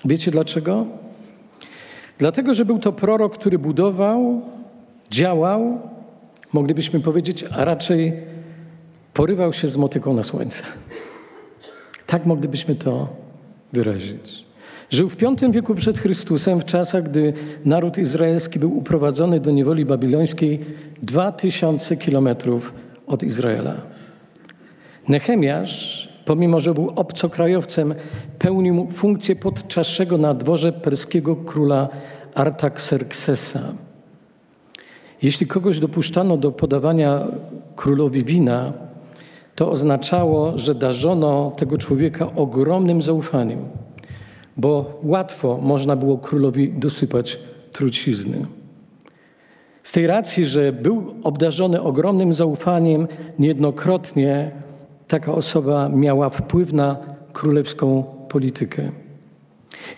Wiecie 0.05 0.31
dlaczego? 0.31 0.87
Dlatego, 2.19 2.55
że 2.55 2.65
był 2.65 2.79
to 2.79 2.93
prorok, 2.93 3.39
który 3.39 3.59
budował, 3.59 4.43
działał, 5.11 5.81
moglibyśmy 6.53 7.01
powiedzieć, 7.01 7.45
a 7.57 7.65
raczej 7.65 8.13
porywał 9.13 9.53
się 9.53 9.69
z 9.69 9.77
motyką 9.77 10.15
na 10.15 10.23
słońce. 10.23 10.63
Tak 12.07 12.27
moglibyśmy 12.27 12.75
to 12.75 13.09
wyrazić. 13.73 14.45
Żył 14.91 15.09
w 15.09 15.17
V 15.17 15.51
wieku 15.51 15.75
przed 15.75 15.99
Chrystusem, 15.99 16.61
w 16.61 16.65
czasach, 16.65 17.03
gdy 17.03 17.33
naród 17.65 17.99
izraelski 17.99 18.59
był 18.59 18.79
uprowadzony 18.79 19.41
do 19.41 19.51
niewoli 19.51 19.85
babilońskiej 19.85 20.61
dwa 21.03 21.33
tysiące 21.33 21.97
kilometrów 21.97 22.73
od 23.07 23.23
Izraela. 23.23 23.75
Nehemiasz 25.09 26.05
Pomimo, 26.25 26.61
że 26.61 26.75
był 26.75 26.91
obcokrajowcem, 26.97 27.95
pełnił 28.39 28.89
funkcję 28.93 29.37
podczaszego 29.37 30.19
na 30.19 30.35
dworze 30.35 30.73
perskiego 30.73 31.37
króla 31.37 31.89
Artaxerxesa. 32.35 33.61
Jeśli 35.23 35.47
kogoś 35.47 35.81
dopuszczano 35.81 36.37
do 36.37 36.53
podawania 36.53 37.27
królowi 37.77 38.25
wina, 38.25 38.73
to 39.55 39.71
oznaczało, 39.71 40.59
że 40.59 40.75
darzono 40.75 41.53
tego 41.57 41.79
człowieka 41.79 42.31
ogromnym 42.37 43.03
zaufaniem, 43.03 43.59
bo 44.57 45.01
łatwo 45.03 45.59
można 45.63 45.97
było 45.97 46.19
królowi 46.19 46.73
dosypać 46.73 47.39
trucizny. 47.73 48.47
Z 49.85 49.93
tej 49.93 50.07
racji, 50.07 50.47
że 50.47 50.73
był 50.73 51.15
obdarzony 51.23 51.83
ogromnym 51.83 52.35
zaufaniem, 52.35 53.09
niejednokrotnie 53.39 54.51
taka 55.09 55.33
osoba 55.33 55.89
miała 55.89 56.31
wpływ 56.31 56.73
na 56.73 56.97
królewską 57.33 58.05
politykę. 58.29 58.83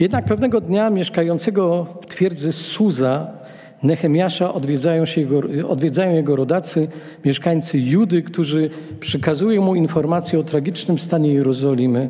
Jednak 0.01 0.25
pewnego 0.25 0.61
dnia 0.61 0.91
mieszkającego 0.91 1.87
w 2.01 2.07
twierdzy 2.07 2.53
Suza 2.53 3.37
Nehemiasza 3.83 4.55
odwiedzają, 4.55 5.05
się 5.05 5.21
jego, 5.21 5.43
odwiedzają 5.69 6.15
jego 6.15 6.37
rodacy, 6.37 6.89
mieszkańcy 7.25 7.79
Judy, 7.79 8.23
którzy 8.23 8.71
przekazują 9.01 9.63
mu 9.63 9.75
informacje 9.75 10.39
o 10.39 10.43
tragicznym 10.43 10.99
stanie 10.99 11.33
Jerozolimy 11.33 12.09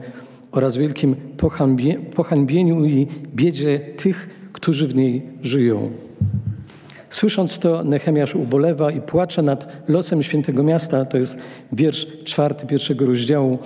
oraz 0.53 0.77
wielkim 0.77 1.17
pohańbieniu 2.15 2.85
i 2.85 3.07
biedzie 3.35 3.81
tych, 3.97 4.29
którzy 4.53 4.89
w 4.89 4.95
niej 4.95 5.23
żyją. 5.43 6.06
Słysząc 7.11 7.59
to, 7.59 7.85
Nehemiasz 7.85 8.35
ubolewa 8.35 8.91
i 8.91 9.01
płacze 9.01 9.43
nad 9.43 9.89
losem 9.89 10.23
świętego 10.23 10.63
miasta, 10.63 11.05
to 11.05 11.19
jest 11.19 11.39
wiersz 11.73 12.07
czwarty 12.25 12.67
pierwszego 12.67 13.07
rozdziału. 13.07 13.59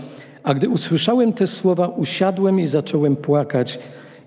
A 0.42 0.54
gdy 0.54 0.68
usłyszałem 0.68 1.32
te 1.32 1.46
słowa, 1.46 1.88
usiadłem 1.88 2.60
i 2.60 2.68
zacząłem 2.68 3.16
płakać 3.16 3.78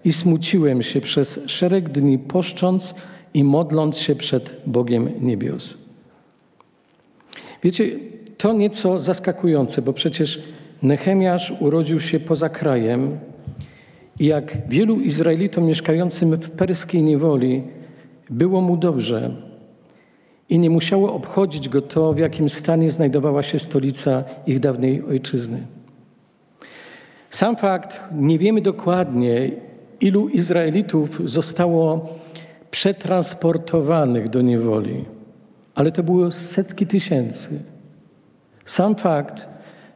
i 0.05 0.13
smuciłem 0.13 0.83
się 0.83 1.01
przez 1.01 1.39
szereg 1.47 1.89
dni, 1.89 2.19
poszcząc 2.19 2.95
i 3.33 3.43
modląc 3.43 3.97
się 3.97 4.15
przed 4.15 4.55
Bogiem 4.67 5.09
niebios. 5.21 5.73
Wiecie, 7.63 7.89
to 8.37 8.53
nieco 8.53 8.99
zaskakujące, 8.99 9.81
bo 9.81 9.93
przecież 9.93 10.43
Nehemiasz 10.81 11.53
urodził 11.59 11.99
się 11.99 12.19
poza 12.19 12.49
krajem 12.49 13.17
i 14.19 14.25
jak 14.25 14.57
wielu 14.69 14.99
Izraelitom 14.99 15.65
mieszkającym 15.65 16.35
w 16.35 16.49
perskiej 16.49 17.03
niewoli, 17.03 17.63
było 18.33 18.61
mu 18.61 18.77
dobrze 18.77 19.31
i 20.49 20.59
nie 20.59 20.69
musiało 20.69 21.13
obchodzić 21.13 21.69
go 21.69 21.81
to, 21.81 22.13
w 22.13 22.17
jakim 22.17 22.49
stanie 22.49 22.91
znajdowała 22.91 23.43
się 23.43 23.59
stolica 23.59 24.23
ich 24.47 24.59
dawnej 24.59 25.03
ojczyzny. 25.03 25.67
Sam 27.29 27.55
fakt, 27.55 28.01
nie 28.11 28.39
wiemy 28.39 28.61
dokładnie, 28.61 29.51
ilu 30.01 30.29
Izraelitów 30.29 31.21
zostało 31.25 32.09
przetransportowanych 32.71 34.29
do 34.29 34.41
niewoli, 34.41 35.05
ale 35.75 35.91
to 35.91 36.03
było 36.03 36.31
setki 36.31 36.87
tysięcy. 36.87 37.63
Sam 38.65 38.95
fakt, 38.95 39.47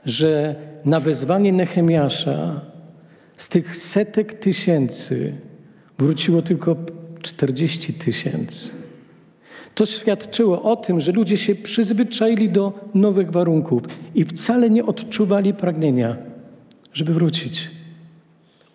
że 0.06 0.56
na 0.86 1.00
wezwanie 1.00 1.54
Nehemiasza 1.54 2.62
z 3.38 3.50
tych 3.50 3.76
setek 3.76 4.34
tysięcy 4.34 5.34
wróciło 5.98 6.42
tylko 6.42 6.76
40 7.28 7.94
tysięcy. 7.94 8.70
To 9.76 9.86
świadczyło 9.86 10.62
o 10.62 10.76
tym, 10.76 11.02
że 11.02 11.12
ludzie 11.12 11.38
się 11.38 11.56
przyzwyczaili 11.56 12.50
do 12.50 12.90
nowych 12.94 13.32
warunków 13.32 13.84
i 14.16 14.26
wcale 14.26 14.70
nie 14.70 14.86
odczuwali 14.86 15.54
pragnienia, 15.54 16.16
żeby 16.94 17.14
wrócić. 17.14 17.70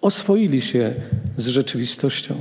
Oswoili 0.00 0.60
się 0.60 0.94
z 1.36 1.46
rzeczywistością. 1.46 2.34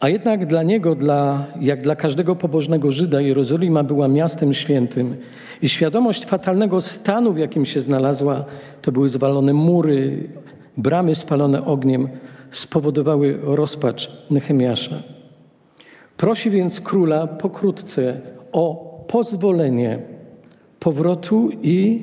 A 0.00 0.08
jednak 0.08 0.46
dla 0.46 0.62
niego, 0.62 0.94
dla, 0.94 1.46
jak 1.60 1.82
dla 1.82 1.96
każdego 1.96 2.36
pobożnego 2.36 2.92
Żyda, 2.92 3.20
Jerozolima 3.20 3.82
była 3.82 4.08
miastem 4.08 4.54
świętym 4.54 5.16
i 5.62 5.68
świadomość 5.68 6.26
fatalnego 6.26 6.80
stanu, 6.80 7.32
w 7.32 7.38
jakim 7.38 7.66
się 7.66 7.80
znalazła, 7.80 8.44
to 8.82 8.92
były 8.92 9.08
zwalone 9.08 9.52
mury, 9.52 10.28
bramy 10.76 11.14
spalone 11.14 11.64
ogniem, 11.64 12.08
spowodowały 12.50 13.38
rozpacz 13.42 14.12
Nehemiasza. 14.30 15.02
Prosi 16.16 16.50
więc 16.50 16.80
króla 16.80 17.26
pokrótce 17.26 18.20
o 18.52 18.86
pozwolenie 19.08 19.98
powrotu 20.80 21.50
i 21.62 22.02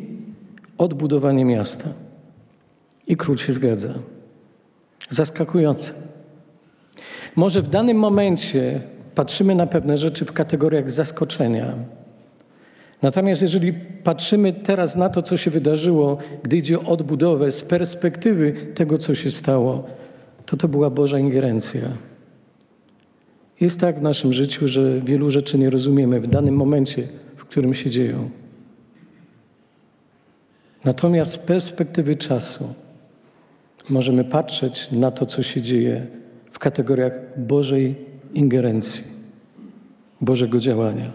odbudowanie 0.78 1.46
miasta. 1.46 1.90
I 3.08 3.18
król 3.18 3.38
się 3.38 3.54
zgadza. 3.54 3.94
Zaskakujące. 5.10 5.92
Może 7.36 7.62
w 7.62 7.68
danym 7.68 7.98
momencie 7.98 8.82
patrzymy 9.16 9.56
na 9.56 9.68
pewne 9.68 9.98
rzeczy 9.98 10.26
w 10.26 10.34
kategoriach 10.34 10.92
zaskoczenia. 10.92 11.74
Natomiast 13.02 13.42
jeżeli 13.42 13.74
patrzymy 14.04 14.54
teraz 14.54 14.96
na 14.96 15.10
to, 15.10 15.22
co 15.22 15.38
się 15.38 15.52
wydarzyło, 15.52 16.18
gdy 16.44 16.58
idzie 16.58 16.80
o 16.80 16.86
odbudowę 16.86 17.52
z 17.52 17.64
perspektywy 17.64 18.54
tego, 18.76 18.98
co 18.98 19.16
się 19.16 19.32
stało, 19.32 19.84
to 20.46 20.58
to 20.58 20.68
była 20.68 20.90
Boża 20.90 21.20
ingerencja. 21.20 21.82
Jest 23.62 23.80
tak 23.80 24.00
w 24.00 24.02
naszym 24.02 24.34
życiu, 24.34 24.68
że 24.68 25.02
wielu 25.02 25.30
rzeczy 25.30 25.58
nie 25.58 25.70
rozumiemy 25.70 26.22
w 26.22 26.28
danym 26.28 26.56
momencie, 26.56 27.08
w 27.36 27.46
którym 27.46 27.74
się 27.74 27.90
dzieją. 27.90 28.30
Natomiast 30.86 31.32
z 31.32 31.38
perspektywy 31.38 32.16
czasu 32.16 32.74
możemy 33.90 34.24
patrzeć 34.24 34.92
na 34.92 35.12
to, 35.12 35.26
co 35.26 35.44
się 35.44 35.62
dzieje 35.62 36.06
w 36.52 36.60
kategoriach 36.60 37.14
Bożej 37.38 37.96
ingerencji, 38.34 39.04
Bożego 40.22 40.60
działania. 40.60 41.12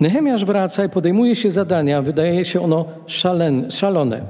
Nehemiasz 0.00 0.44
wraca 0.44 0.84
i 0.84 0.88
podejmuje 0.88 1.36
się 1.36 1.50
zadania, 1.50 2.02
wydaje 2.02 2.44
się 2.44 2.60
ono 2.60 2.84
szalen, 3.06 3.70
szalone. 3.70 4.22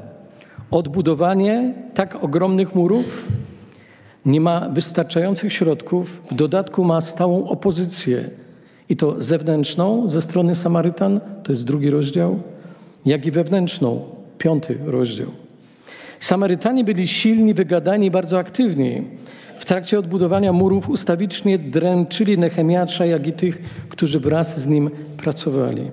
Odbudowanie 0.70 1.74
tak 1.94 2.24
ogromnych 2.24 2.74
murów, 2.74 3.24
nie 4.28 4.40
ma 4.40 4.68
wystarczających 4.68 5.52
środków, 5.52 6.22
w 6.30 6.34
dodatku 6.34 6.84
ma 6.84 7.00
stałą 7.00 7.48
opozycję 7.48 8.30
i 8.88 8.96
to 8.96 9.22
zewnętrzną 9.22 10.08
ze 10.08 10.22
strony 10.22 10.54
Samarytan, 10.54 11.20
to 11.42 11.52
jest 11.52 11.64
drugi 11.64 11.90
rozdział, 11.90 12.38
jak 13.06 13.26
i 13.26 13.30
wewnętrzną, 13.30 14.00
piąty 14.38 14.78
rozdział. 14.86 15.26
Samarytanie 16.20 16.84
byli 16.84 17.08
silni, 17.08 17.54
wygadani 17.54 18.10
bardzo 18.10 18.38
aktywni. 18.38 19.02
W 19.58 19.64
trakcie 19.64 19.98
odbudowania 19.98 20.52
murów 20.52 20.90
ustawicznie 20.90 21.58
dręczyli 21.58 22.38
Nehemiasza, 22.38 23.06
jak 23.06 23.26
i 23.26 23.32
tych, 23.32 23.62
którzy 23.88 24.20
wraz 24.20 24.60
z 24.60 24.66
nim 24.66 24.90
pracowali. 25.16 25.90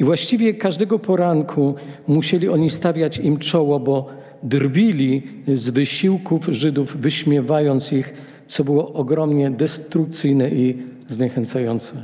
I 0.00 0.04
właściwie 0.04 0.54
każdego 0.54 0.98
poranku 0.98 1.74
musieli 2.06 2.48
oni 2.48 2.70
stawiać 2.70 3.18
im 3.18 3.38
czoło, 3.38 3.80
bo 3.80 4.23
drwili 4.44 5.22
z 5.54 5.70
wysiłków 5.70 6.46
Żydów, 6.46 6.96
wyśmiewając 6.96 7.92
ich, 7.92 8.14
co 8.48 8.64
było 8.64 8.92
ogromnie 8.92 9.50
destrukcyjne 9.50 10.50
i 10.50 10.82
zniechęcające. 11.08 11.94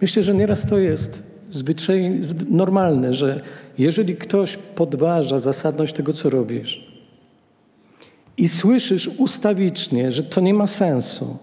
Myślę, 0.00 0.22
że 0.22 0.34
nieraz 0.34 0.66
to 0.66 0.78
jest 0.78 1.22
zwyczaj 1.52 2.20
normalne, 2.50 3.14
że 3.14 3.40
jeżeli 3.78 4.16
ktoś 4.16 4.56
podważa 4.56 5.38
zasadność 5.38 5.94
tego, 5.94 6.12
co 6.12 6.30
robisz, 6.30 6.94
i 8.36 8.48
słyszysz 8.48 9.10
ustawicznie, 9.18 10.12
że 10.12 10.22
to 10.22 10.40
nie 10.40 10.54
ma 10.54 10.66
sensu, 10.66 11.38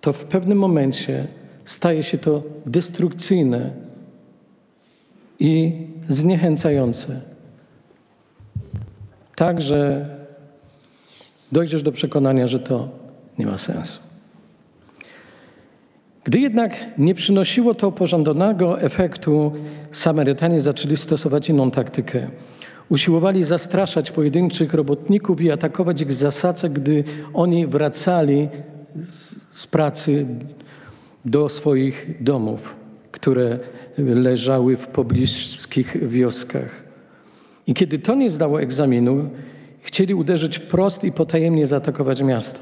to 0.00 0.12
w 0.12 0.24
pewnym 0.24 0.58
momencie 0.58 1.26
staje 1.64 2.02
się 2.02 2.18
to 2.18 2.42
destrukcyjne 2.66 3.70
i 5.40 5.72
zniechęcające. 6.08 7.20
Tak, 9.38 9.60
że 9.60 10.06
dojdziesz 11.52 11.82
do 11.82 11.92
przekonania, 11.92 12.46
że 12.46 12.58
to 12.58 12.88
nie 13.38 13.46
ma 13.46 13.58
sensu. 13.58 14.00
Gdy 16.24 16.38
jednak 16.38 16.76
nie 16.98 17.14
przynosiło 17.14 17.74
to 17.74 17.92
pożądanego 17.92 18.80
efektu, 18.80 19.52
Samarytanie 19.92 20.60
zaczęli 20.60 20.96
stosować 20.96 21.48
inną 21.48 21.70
taktykę. 21.70 22.28
Usiłowali 22.88 23.44
zastraszać 23.44 24.10
pojedynczych 24.10 24.74
robotników 24.74 25.40
i 25.40 25.50
atakować 25.50 26.00
ich 26.00 26.12
z 26.12 26.18
zasadzek, 26.18 26.72
gdy 26.72 27.04
oni 27.34 27.66
wracali 27.66 28.48
z 29.52 29.66
pracy 29.66 30.26
do 31.24 31.48
swoich 31.48 32.22
domów, 32.22 32.74
które 33.12 33.58
leżały 33.98 34.76
w 34.76 34.86
pobliskich 34.86 36.08
wioskach. 36.08 36.87
I 37.68 37.74
kiedy 37.74 37.98
to 37.98 38.14
nie 38.14 38.30
zdało 38.30 38.62
egzaminu, 38.62 39.30
chcieli 39.80 40.14
uderzyć 40.14 40.58
wprost 40.58 41.04
i 41.04 41.12
potajemnie 41.12 41.66
zaatakować 41.66 42.22
miasto. 42.22 42.60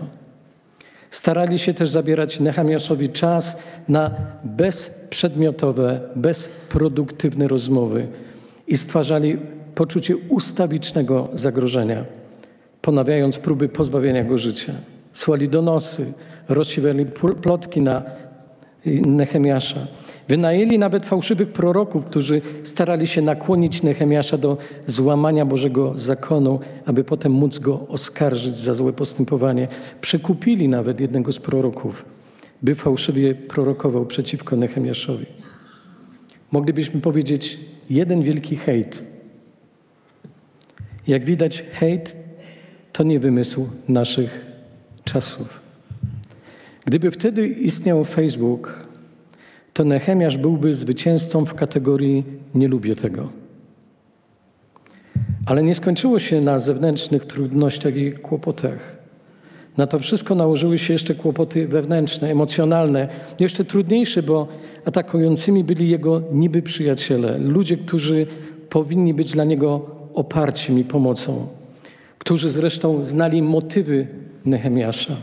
Starali 1.11 1.59
się 1.59 1.75
też 1.75 1.90
zabierać 1.90 2.40
Nehemiaszowi 2.40 3.09
czas 3.09 3.59
na 3.88 4.11
bezprzedmiotowe, 4.45 6.01
bezproduktywne 6.16 7.49
rozmowy 7.49 8.07
i 8.66 8.77
stwarzali 8.77 9.38
poczucie 9.75 10.16
ustawicznego 10.16 11.29
zagrożenia, 11.35 12.05
ponawiając 12.83 13.38
próby 13.38 13.69
pozbawienia 13.69 14.25
go 14.25 14.38
życia. 14.38 14.73
Słali 15.12 15.49
donosy, 15.49 16.12
rozsiewali 16.49 17.07
plotki 17.42 17.83
na 17.83 18.03
Nehemiasza. 18.87 19.87
Wynajęli 20.29 20.79
nawet 20.79 21.07
fałszywych 21.07 21.49
proroków, 21.49 22.05
którzy 22.05 22.43
starali 22.65 23.07
się 23.07 23.23
nakłonić 23.23 23.83
Nehemiasza 23.83 24.39
do 24.39 24.59
złamania 24.87 25.45
Bożego 25.45 25.99
zakonu, 25.99 26.61
aby 26.87 27.05
potem 27.05 27.33
móc 27.33 27.59
go 27.59 27.89
oskarżyć 27.89 28.59
za 28.59 28.75
złe 28.75 28.93
postępowanie. 28.93 29.69
Przekupili 30.01 30.69
nawet 30.69 31.01
jednego 31.01 31.33
z 31.33 31.39
proroków, 31.39 32.05
by 32.62 32.75
fałszywie 32.75 33.35
prorokował 33.35 34.07
przeciwko 34.07 34.57
Nehemiaszowi. 34.57 35.27
Moglibyśmy 36.53 37.01
powiedzieć 37.01 37.59
jeden 37.91 38.23
wielki 38.23 38.57
hejt. 38.57 39.03
Jak 41.07 41.25
widać, 41.25 41.65
hejt 41.73 42.17
to 42.93 43.03
nie 43.03 43.21
wymysł 43.21 43.69
naszych 43.89 44.47
czasów. 45.05 45.61
Gdyby 46.85 47.11
wtedy 47.11 47.49
istniał 47.49 48.05
Facebook, 48.05 48.86
to 49.77 49.85
Nehemiasz 49.85 50.37
byłby 50.37 50.75
zwycięzcą 50.75 51.45
w 51.45 51.55
kategorii 51.55 52.25
nie 52.55 52.69
lubię 52.69 52.97
tego. 52.97 53.29
Ale 55.47 55.62
nie 55.62 55.75
skończyło 55.75 56.19
się 56.19 56.41
na 56.41 56.59
zewnętrznych 56.59 57.25
trudnościach 57.25 57.97
i 57.97 58.12
kłopotach. 58.12 58.97
Na 59.77 59.87
to 59.87 59.99
wszystko 59.99 60.35
nałożyły 60.35 60.79
się 60.79 60.93
jeszcze 60.93 61.15
kłopoty 61.15 61.69
wewnętrzne, 61.69 62.31
emocjonalne, 62.31 63.09
jeszcze 63.41 63.65
trudniejsze, 63.65 64.23
bo 64.23 64.49
atakującymi 64.85 65.65
byli 65.65 65.91
jego 65.91 66.23
niby 66.33 66.62
przyjaciele, 66.62 67.39
ludzie, 67.39 67.77
którzy 67.77 68.27
powinni 68.69 69.15
być 69.15 69.33
dla 69.33 69.45
niego 69.45 69.91
oparciem 70.15 70.79
i 70.79 70.85
pomocą, 70.85 71.47
którzy 72.19 72.51
zresztą 72.51 73.05
znali 73.05 73.43
motywy 73.43 74.07
Nehemiasza. 74.45 75.17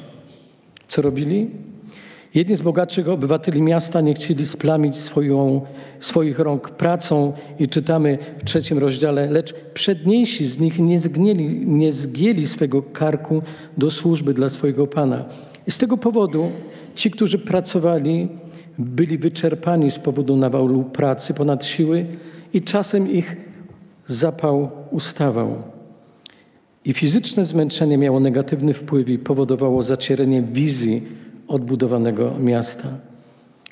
Co 0.88 1.02
robili? 1.02 1.48
Jedni 2.36 2.56
z 2.56 2.62
bogatszych 2.62 3.10
obywateli 3.10 3.62
miasta 3.62 4.02
nie 4.02 4.14
chcieli 4.14 4.46
splamić 4.46 4.98
swoją, 4.98 5.62
swoich 6.00 6.40
rąk 6.40 6.70
pracą 6.70 7.34
i 7.60 7.68
czytamy 7.68 8.18
w 8.38 8.46
trzecim 8.46 8.78
rozdziale, 8.78 9.32
lecz 9.32 9.54
przedniejsi 9.54 10.48
z 10.48 10.60
nich 10.60 10.80
nie, 10.80 11.00
zgnieli, 11.00 11.68
nie 11.68 11.92
zgięli 11.92 12.46
swego 12.46 12.82
karku 12.82 13.42
do 13.78 13.92
służby 13.92 14.34
dla 14.34 14.50
swojego 14.50 14.88
Pana. 14.88 15.26
I 15.68 15.72
z 15.72 15.78
tego 15.78 15.98
powodu 15.98 16.52
ci, 16.96 17.12
którzy 17.12 17.40
pracowali, 17.40 18.28
byli 18.80 19.18
wyczerpani 19.18 19.92
z 19.92 20.00
powodu 20.00 20.36
nawału 20.36 20.84
pracy 20.84 21.34
ponad 21.34 21.66
siły 21.66 22.06
i 22.54 22.62
czasem 22.62 23.12
ich 23.12 23.38
zapał 24.08 24.72
ustawał. 24.92 25.56
I 26.86 26.94
fizyczne 26.94 27.46
zmęczenie 27.46 27.98
miało 27.98 28.20
negatywny 28.20 28.74
wpływ 28.74 29.10
i 29.10 29.18
powodowało 29.18 29.84
zacierenie 29.84 30.42
wizji 30.42 31.02
odbudowanego 31.48 32.32
miasta. 32.40 32.90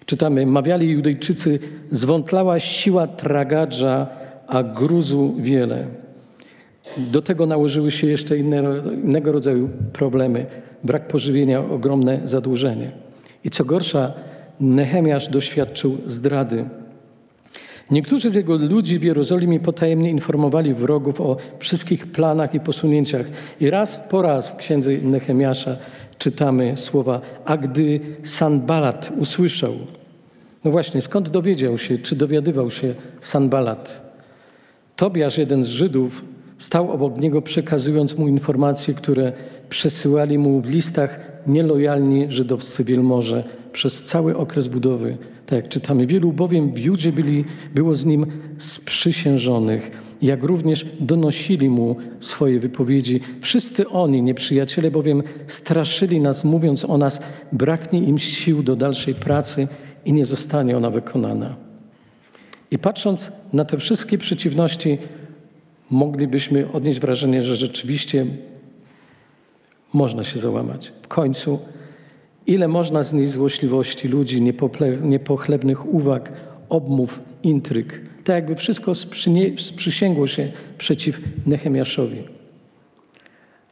Czytamy, 0.06 0.46
mawiali 0.46 0.90
Judejczycy, 0.90 1.60
zwątlała 1.92 2.60
siła 2.60 3.08
tragadża, 3.08 4.08
a 4.48 4.64
gruzu 4.64 5.36
wiele. 5.38 5.88
Do 6.98 7.22
tego 7.22 7.46
nałożyły 7.46 7.92
się 7.92 8.08
jeszcze 8.08 8.38
inne, 8.38 8.64
innego 9.04 9.32
rodzaju 9.32 9.70
problemy. 9.94 10.46
Brak 10.84 11.08
pożywienia, 11.08 11.60
ogromne 11.60 12.20
zadłużenie. 12.26 12.92
I 13.44 13.50
co 13.50 13.66
gorsza, 13.66 14.14
Nehemiasz 14.60 15.28
doświadczył 15.28 15.98
zdrady. 16.06 16.66
Niektórzy 17.92 18.30
z 18.30 18.36
jego 18.36 18.58
ludzi 18.58 19.00
w 19.00 19.04
Jerozolimie 19.04 19.60
potajemnie 19.60 20.10
informowali 20.10 20.74
wrogów 20.74 21.22
o 21.22 21.38
wszystkich 21.60 22.12
planach 22.12 22.54
i 22.54 22.60
posunięciach. 22.60 23.26
I 23.60 23.70
raz 23.70 23.98
po 23.98 24.22
raz 24.22 24.50
w 24.50 24.56
księdze 24.56 24.92
Nehemiasza 24.92 25.78
czytamy 26.22 26.78
słowa, 26.78 27.22
a 27.46 27.58
gdy 27.58 28.00
Sanbalat 28.24 29.12
usłyszał, 29.18 29.74
no 30.64 30.72
właśnie, 30.72 31.02
skąd 31.02 31.30
dowiedział 31.30 31.78
się, 31.78 31.98
czy 31.98 32.16
dowiadywał 32.16 32.72
się 32.72 32.94
Sanbalat? 33.22 34.12
Tobiasz, 34.96 35.38
jeden 35.38 35.64
z 35.64 35.68
Żydów, 35.68 36.26
stał 36.58 36.92
obok 36.92 37.18
niego, 37.18 37.42
przekazując 37.42 38.18
mu 38.18 38.28
informacje, 38.28 38.94
które 38.94 39.34
przesyłali 39.70 40.38
mu 40.38 40.62
w 40.62 40.70
listach 40.70 41.20
nielojalni 41.48 42.26
żydowscy 42.30 42.84
wielmoże 42.84 43.44
przez 43.74 44.04
cały 44.04 44.38
okres 44.38 44.68
budowy. 44.68 45.18
Tak 45.46 45.58
jak 45.58 45.70
czytamy, 45.70 46.08
wielu 46.08 46.32
bowiem 46.32 46.74
w 46.74 46.80
Judzie 46.80 47.12
byli, 47.12 47.46
było 47.76 47.96
z 47.96 48.06
nim 48.06 48.26
sprzysiężonych, 48.58 49.92
jak 50.22 50.44
również 50.44 50.86
donosili 51.00 51.70
mu 51.70 51.96
swoje 52.20 52.60
wypowiedzi. 52.60 53.20
Wszyscy 53.42 53.90
oni, 53.90 54.22
nieprzyjaciele, 54.22 54.92
bowiem 54.92 55.24
straszyli 55.48 56.20
nas, 56.20 56.44
mówiąc 56.44 56.86
o 56.86 56.98
nas, 56.98 57.22
braknie 57.52 58.00
im 58.00 58.20
sił 58.20 58.64
do 58.64 58.76
dalszej 58.76 59.16
pracy 59.16 59.68
i 60.06 60.14
nie 60.14 60.26
zostanie 60.26 60.78
ona 60.78 60.90
wykonana. 60.90 61.56
I 62.72 62.80
patrząc 62.80 63.32
na 63.54 63.66
te 63.66 63.78
wszystkie 63.78 64.18
przeciwności, 64.18 64.98
moglibyśmy 65.90 66.72
odnieść 66.72 67.00
wrażenie, 67.00 67.42
że 67.42 67.56
rzeczywiście 67.56 68.26
można 69.94 70.24
się 70.24 70.40
załamać. 70.40 70.92
W 71.02 71.08
końcu, 71.08 71.60
ile 72.48 72.68
można 72.68 73.04
znieść 73.04 73.34
złośliwości 73.34 74.08
ludzi, 74.08 74.42
niepochlebnych 75.02 75.94
uwag, 75.94 76.34
obmów, 76.70 77.20
intryg. 77.44 78.11
Tak 78.32 78.36
jakby 78.36 78.56
wszystko 78.56 78.96
sprzysięgło 79.58 80.28
się 80.28 80.52
przeciw 80.78 81.20
Nehemiaszowi. 81.46 82.24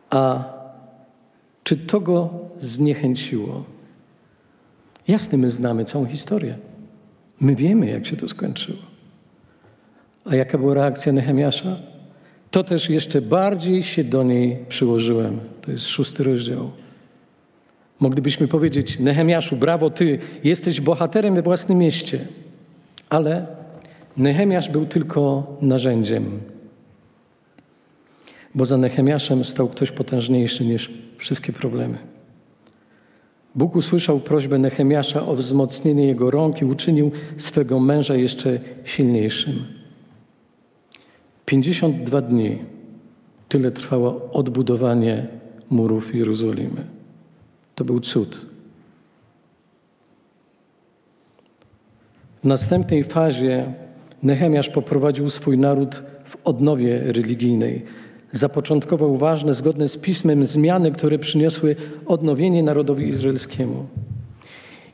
A 0.10 0.44
czy 1.64 1.78
to 1.78 2.00
go 2.00 2.30
zniechęciło? 2.60 3.64
Jasne, 5.08 5.38
my 5.38 5.50
znamy 5.50 5.86
całą 5.86 6.06
historię. 6.06 6.58
My 7.40 7.56
wiemy, 7.56 7.88
jak 7.88 8.06
się 8.06 8.18
to 8.18 8.30
skończyło. 8.30 8.78
A 10.26 10.36
jaka 10.36 10.58
była 10.58 10.74
reakcja 10.74 11.14
Nehemiasza? 11.14 11.78
To 12.52 12.64
też 12.64 12.90
jeszcze 12.90 13.22
bardziej 13.22 13.84
się 13.84 14.04
do 14.04 14.24
niej 14.24 14.58
przyłożyłem. 14.70 15.40
To 15.62 15.72
jest 15.72 15.88
szósty 15.88 16.24
rozdział. 16.24 16.72
Moglibyśmy 18.00 18.48
powiedzieć, 18.48 19.00
Nehemiaszu, 19.00 19.56
brawo 19.56 19.90
ty, 19.90 20.20
jesteś 20.44 20.82
bohaterem 20.82 21.36
we 21.36 21.42
własnym 21.42 21.78
mieście. 21.78 22.20
Ale 23.10 23.59
Nehemiasz 24.18 24.70
był 24.70 24.86
tylko 24.86 25.44
narzędziem. 25.62 26.40
Bo 28.56 28.66
za 28.66 28.78
Nehemiaszem 28.78 29.46
stał 29.46 29.68
ktoś 29.68 29.92
potężniejszy 29.92 30.66
niż 30.66 30.92
wszystkie 31.18 31.54
problemy. 31.54 31.98
Bóg 33.56 33.76
usłyszał 33.76 34.20
prośbę 34.20 34.60
Nehemiasza 34.60 35.26
o 35.26 35.36
wzmocnienie 35.36 36.08
jego 36.08 36.32
rąk 36.32 36.62
i 36.62 36.66
uczynił 36.66 37.12
swego 37.38 37.80
męża 37.80 38.16
jeszcze 38.16 38.60
silniejszym. 38.84 39.64
52 41.46 42.22
dni 42.22 42.58
tyle 43.50 43.72
trwało 43.72 44.30
odbudowanie 44.32 45.28
murów 45.70 46.16
Jerozolimy. 46.16 46.86
To 47.76 47.86
był 47.86 48.00
cud. 48.00 48.46
W 52.44 52.48
następnej 52.48 53.04
fazie 53.04 53.74
Nehemiasz 54.24 54.70
poprowadził 54.70 55.30
swój 55.30 55.58
naród 55.58 56.04
w 56.26 56.38
odnowie 56.44 57.00
religijnej. 57.00 57.86
Zapoczątkował 58.32 59.18
ważne, 59.18 59.54
zgodne 59.54 59.88
z 59.88 59.98
pismem 59.98 60.46
zmiany, 60.46 60.92
które 60.92 61.20
przyniosły 61.20 61.76
odnowienie 62.06 62.64
narodowi 62.64 63.08
izraelskiemu. 63.08 63.86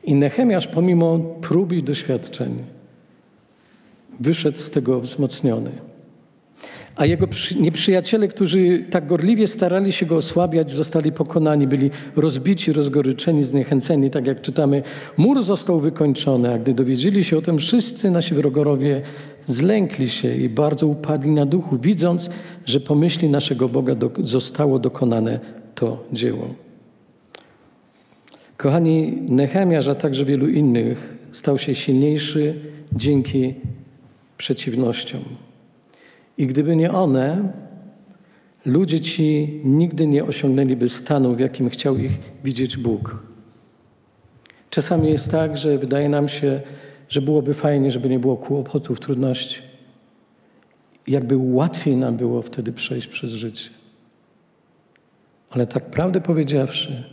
I 0.04 0.16
Nehemiasz, 0.16 0.68
pomimo 0.68 1.20
prób 1.42 1.72
i 1.72 1.84
doświadczeń, 1.84 2.64
wyszedł 4.20 4.58
z 4.58 4.72
tego 4.72 5.02
wzmocniony 5.02 5.72
a 6.96 7.06
jego 7.06 7.28
nieprzyjaciele, 7.60 8.28
którzy 8.28 8.86
tak 8.90 9.08
gorliwie 9.08 9.48
starali 9.48 9.92
się 9.92 10.06
go 10.06 10.16
osłabiać, 10.16 10.72
zostali 10.72 11.12
pokonani, 11.12 11.68
byli 11.68 11.92
rozbici, 12.16 12.74
rozgoryczeni, 12.74 13.44
zniechęceni, 13.44 14.12
tak 14.12 14.28
jak 14.28 14.42
czytamy. 14.42 14.84
Mur 15.18 15.44
został 15.44 15.80
wykończony, 15.80 16.54
a 16.54 16.58
gdy 16.58 16.74
dowiedzieli 16.74 17.24
się 17.24 17.38
o 17.38 17.42
tym, 17.42 17.58
wszyscy 17.58 18.12
nasi 18.12 18.36
wrogowie 18.36 19.02
zlękli 19.48 20.10
się 20.10 20.36
i 20.36 20.50
bardzo 20.50 20.88
upadli 20.88 21.32
na 21.32 21.46
duchu, 21.46 21.78
widząc, 21.78 22.30
że 22.66 22.80
pomyśli 22.80 23.30
naszego 23.30 23.70
Boga 23.70 23.96
do, 23.96 24.12
zostało 24.24 24.80
dokonane 24.80 25.40
to 25.76 26.04
dzieło. 26.14 26.54
Kochani, 28.58 29.18
Nehemiasz, 29.30 29.88
a 29.88 29.96
także 29.96 30.26
wielu 30.26 30.48
innych 30.48 31.18
stał 31.32 31.58
się 31.60 31.76
silniejszy 31.76 32.56
dzięki 32.94 33.54
przeciwnościom. 34.38 35.45
I 36.38 36.48
gdyby 36.48 36.76
nie 36.76 36.92
one, 36.92 37.54
ludzie 38.66 39.00
ci 39.00 39.62
nigdy 39.64 40.08
nie 40.08 40.26
osiągnęliby 40.26 40.90
stanu, 40.90 41.36
w 41.36 41.40
jakim 41.40 41.70
chciał 41.70 41.98
ich 41.98 42.20
widzieć 42.44 42.78
Bóg. 42.78 43.24
Czasami 44.70 45.10
jest 45.10 45.32
tak, 45.32 45.58
że 45.58 45.78
wydaje 45.78 46.10
nam 46.10 46.30
się, 46.30 46.62
że 47.10 47.22
byłoby 47.22 47.54
fajnie, 47.54 47.92
żeby 47.92 48.10
nie 48.10 48.20
było 48.20 48.38
kłopotów, 48.38 49.00
trudności. 49.00 49.62
Jakby 51.08 51.38
łatwiej 51.38 51.98
nam 51.98 52.18
było 52.18 52.42
wtedy 52.42 52.74
przejść 52.74 53.08
przez 53.08 53.32
życie. 53.32 53.70
Ale 55.50 55.68
tak 55.68 55.92
prawdę 55.92 56.22
powiedziawszy, 56.22 57.04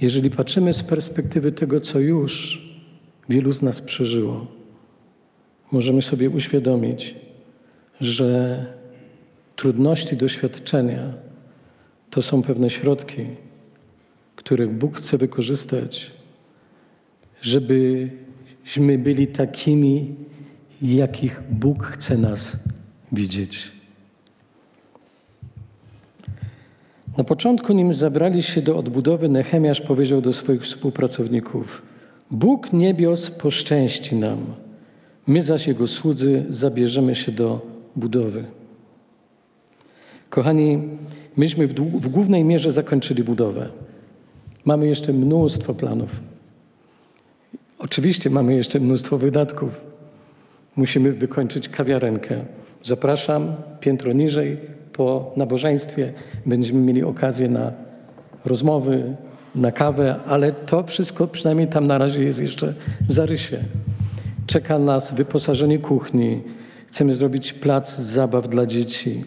jeżeli 0.00 0.30
patrzymy 0.30 0.74
z 0.74 0.82
perspektywy 0.82 1.52
tego, 1.52 1.80
co 1.80 2.00
już 2.00 2.62
wielu 3.28 3.52
z 3.52 3.62
nas 3.62 3.80
przeżyło, 3.80 4.46
możemy 5.72 6.02
sobie 6.02 6.30
uświadomić, 6.30 7.14
że 8.00 8.66
trudności, 9.56 10.16
doświadczenia 10.16 11.12
to 12.10 12.22
są 12.22 12.42
pewne 12.42 12.70
środki, 12.70 13.26
których 14.36 14.70
Bóg 14.70 14.96
chce 14.96 15.18
wykorzystać, 15.18 16.10
żebyśmy 17.42 18.98
byli 18.98 19.26
takimi, 19.26 20.14
jakich 20.82 21.42
Bóg 21.50 21.86
chce 21.86 22.18
nas 22.18 22.64
widzieć. 23.12 23.74
Na 27.18 27.24
początku, 27.24 27.72
nim 27.72 27.94
zabrali 27.94 28.42
się 28.42 28.62
do 28.62 28.76
odbudowy, 28.76 29.28
Nehemiasz 29.28 29.80
powiedział 29.80 30.20
do 30.20 30.32
swoich 30.32 30.62
współpracowników: 30.62 31.82
Bóg 32.30 32.72
niebios 32.72 33.30
poszczęści 33.30 34.16
nam, 34.16 34.54
my 35.26 35.42
zaś 35.42 35.66
Jego 35.66 35.86
słudzy 35.86 36.44
zabierzemy 36.48 37.14
się 37.14 37.32
do 37.32 37.73
budowy. 37.96 38.44
Kochani, 40.30 40.78
myśmy 41.36 41.66
w, 41.66 41.74
w 41.74 42.08
głównej 42.08 42.44
mierze 42.44 42.72
zakończyli 42.72 43.24
budowę. 43.24 43.68
Mamy 44.64 44.86
jeszcze 44.86 45.12
mnóstwo 45.12 45.74
planów. 45.74 46.10
Oczywiście 47.78 48.30
mamy 48.30 48.54
jeszcze 48.54 48.80
mnóstwo 48.80 49.18
wydatków. 49.18 49.80
Musimy 50.76 51.12
wykończyć 51.12 51.68
kawiarenkę. 51.68 52.40
Zapraszam 52.82 53.52
piętro 53.80 54.12
niżej 54.12 54.56
po 54.92 55.32
nabożeństwie. 55.36 56.12
Będziemy 56.46 56.80
mieli 56.80 57.02
okazję 57.02 57.48
na 57.48 57.72
rozmowy, 58.44 59.16
na 59.54 59.72
kawę, 59.72 60.16
ale 60.26 60.52
to 60.52 60.82
wszystko 60.82 61.26
przynajmniej 61.26 61.68
tam 61.68 61.86
na 61.86 61.98
razie 61.98 62.22
jest 62.24 62.40
jeszcze 62.40 62.74
w 63.08 63.12
zarysie. 63.12 63.58
Czeka 64.46 64.78
nas 64.78 65.14
wyposażenie 65.14 65.78
kuchni, 65.78 66.42
Chcemy 66.94 67.14
zrobić 67.14 67.52
plac 67.52 67.98
zabaw 67.98 68.48
dla 68.48 68.66
dzieci. 68.66 69.24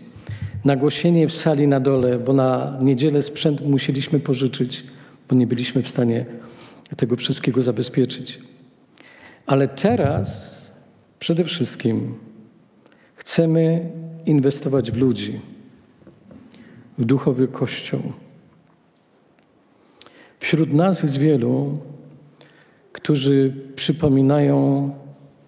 Nagłośnienie 0.66 1.28
w 1.28 1.34
sali 1.34 1.68
na 1.68 1.80
dole, 1.80 2.20
bo 2.20 2.34
na 2.34 2.80
niedzielę 2.82 3.22
sprzęt 3.22 3.62
musieliśmy 3.62 4.20
pożyczyć, 4.20 4.84
bo 5.30 5.36
nie 5.36 5.48
byliśmy 5.48 5.84
w 5.84 5.90
stanie 5.90 6.26
tego 6.98 7.16
wszystkiego 7.16 7.64
zabezpieczyć. 7.64 8.40
Ale 9.46 9.68
teraz 9.68 10.72
przede 11.20 11.44
wszystkim 11.44 12.16
chcemy 13.16 13.90
inwestować 14.26 14.92
w 14.92 14.98
ludzi, 14.98 15.40
w 16.98 17.06
duchowy 17.06 17.48
Kościół. 17.48 18.02
Wśród 20.40 20.74
nas 20.74 21.04
jest 21.04 21.18
wielu, 21.18 21.80
którzy 22.94 23.54
przypominają 23.76 24.90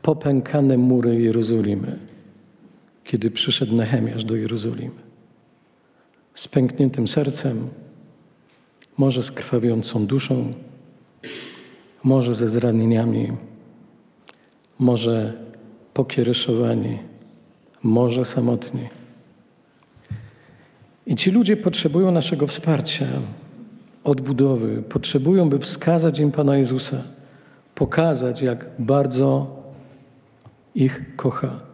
popękane 0.01 0.77
mury 0.77 1.21
Jerozolimy 1.21 2.08
kiedy 3.09 3.31
przyszedł 3.31 3.75
Nehemiasz 3.75 4.23
do 4.23 4.35
Jerozolimy. 4.35 5.01
Z 6.35 6.47
pękniętym 6.47 7.07
sercem, 7.07 7.69
może 8.97 9.23
z 9.23 9.31
krwawiącą 9.31 10.05
duszą, 10.05 10.53
może 12.03 12.35
ze 12.35 12.47
zranieniami, 12.47 13.31
może 14.79 15.33
pokiereszowani, 15.93 16.99
może 17.83 18.25
samotni. 18.25 18.89
I 21.05 21.15
ci 21.15 21.31
ludzie 21.31 21.57
potrzebują 21.57 22.11
naszego 22.11 22.47
wsparcia, 22.47 23.07
odbudowy, 24.03 24.81
potrzebują, 24.81 25.49
by 25.49 25.59
wskazać 25.59 26.19
im 26.19 26.31
Pana 26.31 26.57
Jezusa, 26.57 27.03
pokazać, 27.75 28.41
jak 28.41 28.65
bardzo 28.79 29.55
ich 30.75 31.15
kocha. 31.15 31.68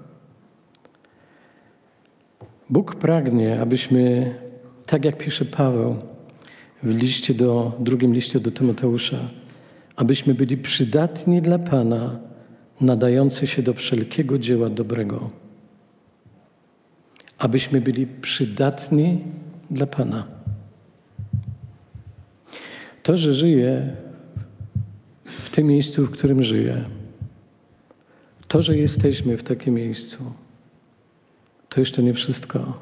Bóg 2.69 2.95
pragnie, 2.95 3.62
abyśmy, 3.62 4.34
tak 4.86 5.06
jak 5.06 5.17
pisze 5.17 5.45
Paweł 5.45 5.95
w 6.84 6.89
liście 6.89 7.34
do, 7.34 7.71
drugim 7.80 8.13
liście 8.13 8.39
do 8.39 8.51
Tymoteusza, 8.51 9.30
abyśmy 9.95 10.34
byli 10.34 10.58
przydatni 10.58 11.41
dla 11.41 11.60
Pana, 11.60 12.19
nadający 12.82 13.47
się 13.47 13.62
do 13.62 13.73
wszelkiego 13.73 14.39
dzieła 14.39 14.69
dobrego. 14.69 15.30
Abyśmy 17.38 17.82
byli 17.82 18.08
przydatni 18.08 19.19
dla 19.71 19.88
Pana. 19.88 20.28
To, 23.04 23.17
że 23.17 23.34
żyję 23.34 23.95
w 25.25 25.49
tym 25.49 25.67
miejscu, 25.67 26.06
w 26.06 26.12
którym 26.12 26.43
żyję, 26.43 26.86
to, 28.47 28.62
że 28.62 28.78
jesteśmy 28.78 29.38
w 29.38 29.43
takim 29.43 29.73
miejscu, 29.73 30.34
to 31.76 31.82
jeszcze 31.82 32.04
nie 32.04 32.14
wszystko. 32.14 32.80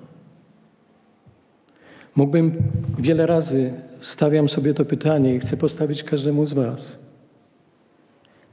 Mógłbym 2.15 2.51
wiele 2.99 3.25
razy 3.25 3.73
stawiam 4.01 4.49
sobie 4.49 4.73
to 4.73 4.85
pytanie 4.85 5.35
i 5.35 5.39
chcę 5.39 5.57
postawić 5.57 6.03
każdemu 6.03 6.45
z 6.45 6.53
Was. 6.53 6.99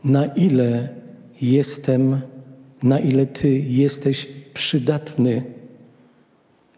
Na 0.05 0.26
ile 0.26 0.88
jestem, 1.40 2.20
na 2.83 2.98
ile 2.98 3.26
Ty 3.26 3.59
jesteś 3.59 4.26
przydatny 4.55 5.44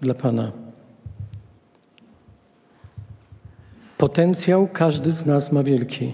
dla 0.01 0.15
Pana? 0.15 0.53
Potencjał 3.99 4.69
każdy 4.69 5.13
z 5.13 5.27
nas 5.27 5.53
ma 5.53 5.63
wielki. 5.63 6.13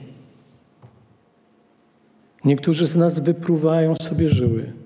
Niektórzy 2.44 2.86
z 2.86 2.96
nas 2.96 3.18
wypruwają 3.18 3.94
sobie 3.96 4.28
żyły. 4.28 4.77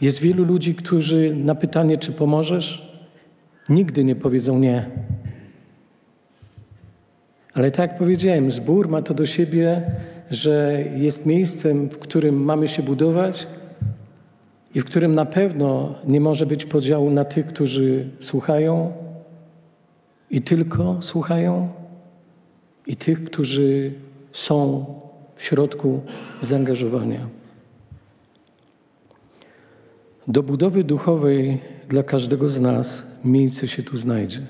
Jest 0.00 0.20
wielu 0.20 0.44
ludzi, 0.44 0.74
którzy 0.74 1.36
na 1.36 1.54
pytanie, 1.54 1.96
czy 1.96 2.12
pomożesz, 2.12 2.96
nigdy 3.68 4.04
nie 4.04 4.16
powiedzą 4.16 4.58
nie. 4.58 4.90
Ale 7.54 7.70
tak 7.70 7.90
jak 7.90 7.98
powiedziałem, 7.98 8.52
zbór 8.52 8.88
ma 8.88 9.02
to 9.02 9.14
do 9.14 9.26
siebie, 9.26 9.82
że 10.30 10.84
jest 10.96 11.26
miejscem, 11.26 11.88
w 11.88 11.98
którym 11.98 12.44
mamy 12.44 12.68
się 12.68 12.82
budować 12.82 13.46
i 14.74 14.80
w 14.80 14.84
którym 14.84 15.14
na 15.14 15.26
pewno 15.26 15.94
nie 16.06 16.20
może 16.20 16.46
być 16.46 16.64
podziału 16.64 17.10
na 17.10 17.24
tych, 17.24 17.46
którzy 17.46 18.08
słuchają 18.20 18.92
i 20.30 20.42
tylko 20.42 20.96
słuchają, 21.02 21.68
i 22.86 22.96
tych, 22.96 23.24
którzy 23.24 23.92
są 24.32 24.84
w 25.36 25.44
środku 25.44 26.00
zaangażowania. 26.40 27.39
Do 30.30 30.42
budowy 30.42 30.84
duchowej 30.84 31.58
dla 31.88 32.02
każdego 32.02 32.48
z 32.48 32.60
nas 32.60 33.02
miejsce 33.24 33.68
się 33.68 33.82
tu 33.82 33.96
znajdzie. 33.96 34.40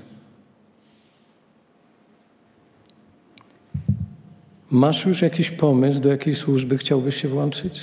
Masz 4.70 5.06
już 5.06 5.22
jakiś 5.22 5.50
pomysł, 5.50 6.00
do 6.00 6.08
jakiej 6.08 6.34
służby 6.34 6.78
chciałbyś 6.78 7.16
się 7.16 7.28
włączyć? 7.28 7.82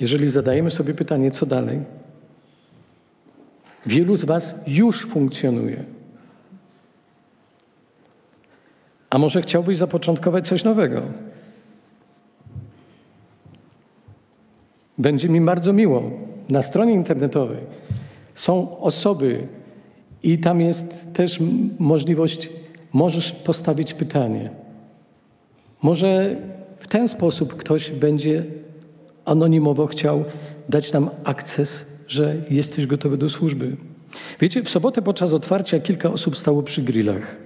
Jeżeli 0.00 0.28
zadajemy 0.28 0.70
sobie 0.70 0.94
pytanie, 0.94 1.30
co 1.30 1.46
dalej? 1.46 1.80
Wielu 3.86 4.16
z 4.16 4.24
Was 4.24 4.54
już 4.66 5.06
funkcjonuje. 5.06 5.84
A 9.10 9.18
może 9.18 9.42
chciałbyś 9.42 9.78
zapoczątkować 9.78 10.48
coś 10.48 10.64
nowego? 10.64 11.02
Będzie 14.98 15.28
mi 15.28 15.40
bardzo 15.40 15.72
miło. 15.72 16.23
Na 16.48 16.62
stronie 16.62 16.92
internetowej 16.92 17.58
są 18.34 18.78
osoby 18.78 19.46
i 20.22 20.38
tam 20.38 20.60
jest 20.60 21.14
też 21.14 21.38
możliwość, 21.78 22.50
możesz 22.92 23.32
postawić 23.32 23.94
pytanie. 23.94 24.50
Może 25.82 26.36
w 26.78 26.88
ten 26.88 27.08
sposób 27.08 27.56
ktoś 27.56 27.90
będzie 27.90 28.44
anonimowo 29.24 29.86
chciał 29.86 30.24
dać 30.68 30.92
nam 30.92 31.10
akces, 31.24 32.00
że 32.08 32.36
jesteś 32.50 32.86
gotowy 32.86 33.16
do 33.16 33.30
służby. 33.30 33.76
Wiecie, 34.40 34.62
w 34.62 34.70
sobotę 34.70 35.02
podczas 35.02 35.32
otwarcia 35.32 35.80
kilka 35.80 36.10
osób 36.10 36.38
stało 36.38 36.62
przy 36.62 36.82
grillach. 36.82 37.36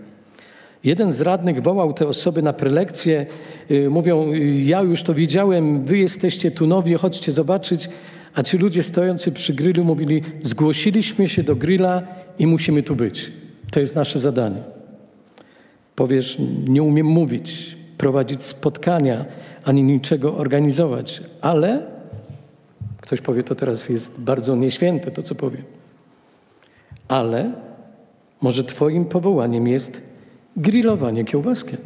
Jeden 0.85 1.13
z 1.13 1.21
radnych 1.21 1.63
wołał 1.63 1.93
te 1.93 2.09
osoby 2.09 2.43
na 2.43 2.53
prelekcję, 2.53 3.27
yy, 3.69 3.91
mówią, 3.91 4.33
ja 4.65 4.83
już 4.83 5.03
to 5.03 5.15
widziałem, 5.15 5.85
wy 5.85 5.99
jesteście 5.99 6.51
tu 6.51 6.67
nowi, 6.67 6.95
chodźcie 6.95 7.33
zobaczyć. 7.33 7.89
A 8.39 8.43
ci 8.43 8.59
ludzie 8.59 8.83
stojący 8.83 9.33
przy 9.33 9.55
grillu 9.55 9.85
mówili, 9.85 10.23
zgłosiliśmy 10.43 11.29
się 11.29 11.43
do 11.43 11.57
grilla 11.57 12.03
i 12.39 12.47
musimy 12.47 12.83
tu 12.83 12.97
być. 12.97 13.33
To 13.71 13.81
jest 13.81 13.97
nasze 13.97 14.19
zadanie. 14.19 14.63
Powiesz, 15.97 16.37
nie 16.69 16.83
umiem 16.83 17.07
mówić, 17.07 17.77
prowadzić 17.97 18.43
spotkania, 18.43 19.25
ani 19.65 19.83
niczego 19.83 20.37
organizować, 20.37 21.23
ale 21.41 21.87
ktoś 23.01 23.21
powie, 23.21 23.43
to 23.43 23.55
teraz 23.55 23.89
jest 23.89 24.21
bardzo 24.21 24.57
nieświęte 24.57 25.11
to, 25.11 25.23
co 25.23 25.35
powiem. 25.35 25.63
Ale 27.09 27.53
może 28.41 28.65
Twoim 28.65 29.05
powołaniem 29.05 29.69
jest 29.69 30.03
grillowanie 30.57 31.25
kiełbaskiem. 31.25 31.79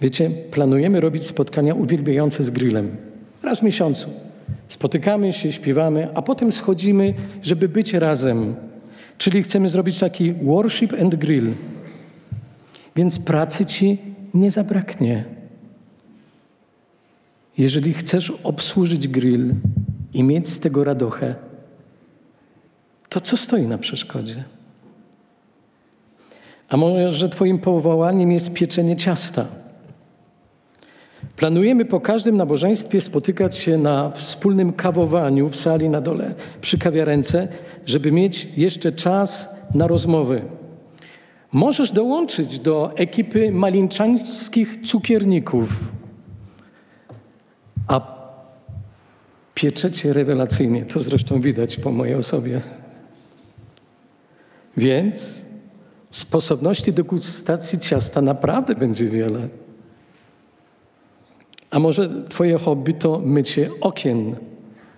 Wiecie, 0.00 0.30
planujemy 0.50 1.00
robić 1.00 1.26
spotkania 1.26 1.74
uwielbiające 1.74 2.44
z 2.44 2.50
grillem. 2.50 3.15
Raz 3.46 3.60
w 3.60 3.62
miesiącu. 3.62 4.10
Spotykamy 4.68 5.32
się, 5.32 5.52
śpiewamy, 5.52 6.08
a 6.14 6.22
potem 6.22 6.52
schodzimy, 6.52 7.14
żeby 7.42 7.68
być 7.68 7.94
razem. 7.94 8.54
Czyli 9.18 9.42
chcemy 9.42 9.68
zrobić 9.68 9.98
taki 9.98 10.32
worship 10.32 10.92
and 11.00 11.14
grill. 11.14 11.54
Więc 12.96 13.18
pracy 13.18 13.66
ci 13.66 13.98
nie 14.34 14.50
zabraknie. 14.50 15.24
Jeżeli 17.58 17.94
chcesz 17.94 18.30
obsłużyć 18.30 19.08
grill 19.08 19.54
i 20.14 20.22
mieć 20.22 20.48
z 20.48 20.60
tego 20.60 20.84
radochę, 20.84 21.34
to 23.08 23.20
co 23.20 23.36
stoi 23.36 23.66
na 23.66 23.78
przeszkodzie? 23.78 24.44
A 26.68 26.76
może 26.76 27.28
Twoim 27.28 27.58
powołaniem 27.58 28.32
jest 28.32 28.52
pieczenie 28.52 28.96
ciasta? 28.96 29.46
Planujemy 31.36 31.84
po 31.84 32.00
każdym 32.00 32.36
nabożeństwie 32.36 33.00
spotykać 33.00 33.56
się 33.56 33.78
na 33.78 34.10
wspólnym 34.10 34.72
kawowaniu 34.72 35.48
w 35.48 35.56
sali 35.56 35.88
na 35.88 36.00
dole 36.00 36.34
przy 36.60 36.78
kawiarence, 36.78 37.48
żeby 37.86 38.12
mieć 38.12 38.48
jeszcze 38.56 38.92
czas 38.92 39.56
na 39.74 39.86
rozmowy. 39.86 40.42
Możesz 41.52 41.92
dołączyć 41.92 42.58
do 42.58 42.92
ekipy 42.96 43.52
malinczańskich 43.52 44.78
cukierników, 44.84 45.68
a 47.88 48.16
pieczecie 49.54 50.12
rewelacyjnie, 50.12 50.84
to 50.84 51.02
zresztą 51.02 51.40
widać 51.40 51.76
po 51.76 51.92
mojej 51.92 52.14
osobie. 52.14 52.60
Więc 54.76 55.44
sposobności 56.10 56.92
degustacji 56.92 57.80
ciasta 57.80 58.22
naprawdę 58.22 58.74
będzie 58.74 59.08
wiele. 59.08 59.48
A 61.76 61.78
może 61.78 62.10
twoje 62.28 62.58
hobby 62.58 62.94
to 62.94 63.18
mycie 63.18 63.70
okien? 63.80 64.36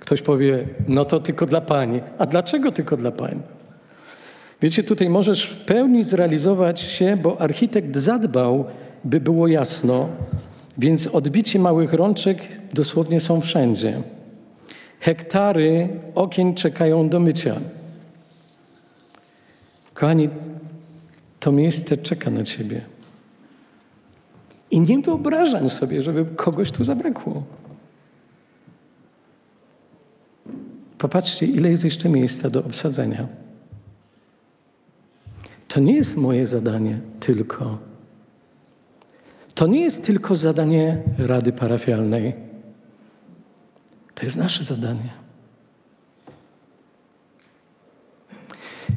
Ktoś 0.01 0.23
powie, 0.23 0.64
no 0.88 1.05
to 1.05 1.21
tylko 1.21 1.47
dla 1.47 1.61
pani. 1.61 2.01
A 2.19 2.27
dlaczego 2.27 2.73
tylko 2.73 2.97
dla 2.97 3.11
pań? 3.11 3.43
Wiecie, 4.62 4.83
tutaj 4.83 5.11
możesz 5.11 5.45
w 5.45 5.64
pełni 5.64 6.05
zrealizować 6.05 6.81
się, 6.81 7.17
bo 7.17 7.41
architekt 7.41 7.97
zadbał, 7.97 8.64
by 9.05 9.21
było 9.21 9.49
jasno, 9.49 10.09
więc 10.79 11.07
odbicie 11.07 11.59
małych 11.59 11.93
rączek 11.93 12.38
dosłownie 12.73 13.21
są 13.21 13.41
wszędzie. 13.41 14.03
Hektary 15.01 15.88
okien 16.14 16.55
czekają 16.55 17.09
do 17.09 17.21
mycia. 17.21 17.55
Kochani, 19.95 20.29
to 21.41 21.53
miejsce 21.53 21.97
czeka 21.97 22.31
na 22.31 22.45
ciebie. 22.45 22.98
I 24.70 24.81
nie 24.81 24.98
wyobrażam 24.98 25.70
sobie, 25.70 26.02
żeby 26.02 26.24
kogoś 26.24 26.70
tu 26.70 26.85
zabrakło. 26.85 27.42
Popatrzcie, 30.98 31.46
ile 31.46 31.70
jest 31.70 31.85
jeszcze 31.85 32.09
miejsca 32.09 32.50
do 32.50 32.64
obsadzenia. 32.64 33.26
To 35.68 35.81
nie 35.81 35.94
jest 35.94 36.16
moje 36.16 36.46
zadanie 36.46 37.00
tylko. 37.20 37.78
To 39.54 39.66
nie 39.66 39.81
jest 39.81 40.07
tylko 40.07 40.37
zadanie 40.37 41.02
Rady 41.18 41.52
Parafialnej. 41.52 42.35
To 44.14 44.24
jest 44.24 44.37
nasze 44.37 44.64
zadanie. 44.64 45.11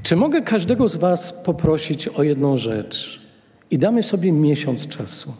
Czy 0.03 0.15
mogę 0.15 0.41
każdego 0.41 0.87
z 0.87 0.97
Was 0.97 1.43
poprosić 1.43 2.07
o 2.07 2.23
jedną 2.23 2.57
rzecz? 2.57 3.21
I 3.71 3.77
damy 3.77 4.03
sobie 4.03 4.31
miesiąc 4.31 4.87
czasu. 4.87 5.33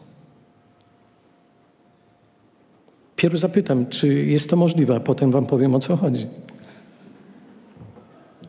Pierw 3.22 3.40
zapytam, 3.40 3.86
czy 3.86 4.08
jest 4.08 4.50
to 4.50 4.56
możliwe, 4.56 4.96
a 4.96 5.00
potem 5.00 5.32
Wam 5.32 5.46
powiem 5.46 5.76
o 5.76 5.80
co 5.80 5.98
chodzi. 5.98 6.28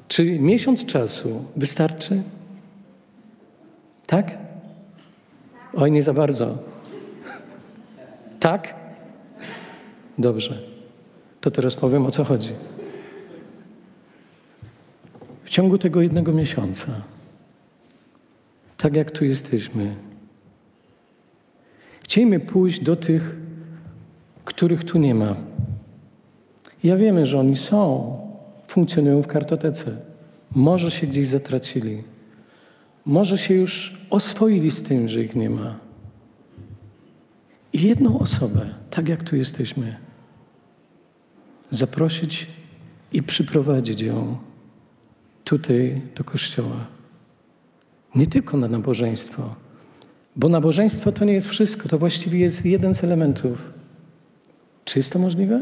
Czy 0.08 0.38
miesiąc 0.38 0.86
czasu 0.86 1.44
wystarczy? 1.56 2.22
Tak? 4.06 4.38
Oj, 5.74 5.92
nie 5.92 6.02
za 6.02 6.14
bardzo. 6.14 6.58
Tak? 8.40 8.74
Dobrze. 10.18 10.62
To 11.40 11.50
teraz 11.50 11.74
powiem 11.74 12.06
o 12.06 12.10
co 12.10 12.24
chodzi. 12.24 12.52
W 15.44 15.50
ciągu 15.50 15.78
tego 15.78 16.02
jednego 16.02 16.32
miesiąca, 16.32 16.86
tak 18.76 18.96
jak 18.96 19.10
tu 19.10 19.24
jesteśmy, 19.24 19.96
chcielibyśmy 22.02 22.46
pójść 22.46 22.80
do 22.80 22.96
tych, 22.96 23.42
których 24.44 24.84
tu 24.84 24.98
nie 24.98 25.14
ma. 25.14 25.36
Ja 26.84 26.96
wiemy, 26.96 27.26
że 27.26 27.38
oni 27.38 27.56
są, 27.56 28.16
funkcjonują 28.66 29.22
w 29.22 29.26
kartotece. 29.26 29.96
Może 30.54 30.90
się 30.90 31.06
gdzieś 31.06 31.26
zatracili. 31.26 32.02
Może 33.04 33.38
się 33.38 33.54
już 33.54 34.00
oswoili 34.10 34.70
z 34.70 34.82
tym, 34.82 35.08
że 35.08 35.22
ich 35.22 35.36
nie 35.36 35.50
ma. 35.50 35.76
I 37.72 37.82
jedną 37.82 38.18
osobę, 38.18 38.74
tak 38.90 39.08
jak 39.08 39.24
tu 39.24 39.36
jesteśmy, 39.36 39.96
zaprosić 41.70 42.46
i 43.12 43.22
przyprowadzić 43.22 44.00
ją 44.00 44.36
tutaj 45.44 46.02
do 46.16 46.24
kościoła. 46.24 46.86
Nie 48.14 48.26
tylko 48.26 48.56
na 48.56 48.68
nabożeństwo, 48.68 49.54
bo 50.36 50.48
nabożeństwo 50.48 51.12
to 51.12 51.24
nie 51.24 51.32
jest 51.32 51.48
wszystko, 51.48 51.88
to 51.88 51.98
właściwie 51.98 52.38
jest 52.38 52.66
jeden 52.66 52.94
z 52.94 53.04
elementów. 53.04 53.72
Czy 54.84 54.98
jest 54.98 55.12
to 55.12 55.18
możliwe? 55.18 55.60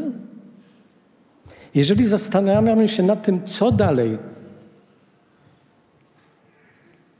Jeżeli 1.75 2.07
zastanawiamy 2.07 2.87
się 2.87 3.03
nad 3.03 3.23
tym, 3.23 3.45
co 3.45 3.71
dalej, 3.71 4.17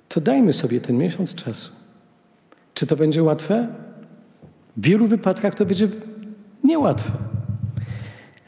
to 0.09 0.21
dajmy 0.21 0.53
sobie 0.53 0.79
ten 0.79 0.97
miesiąc 0.97 1.35
czasu. 1.35 1.71
Czy 2.73 2.87
to 2.87 2.95
będzie 2.95 3.23
łatwe? 3.23 3.67
W 4.77 4.81
wielu 4.81 5.07
wypadkach 5.07 5.55
to 5.55 5.65
będzie 5.65 5.87
niełatwe. 6.63 7.11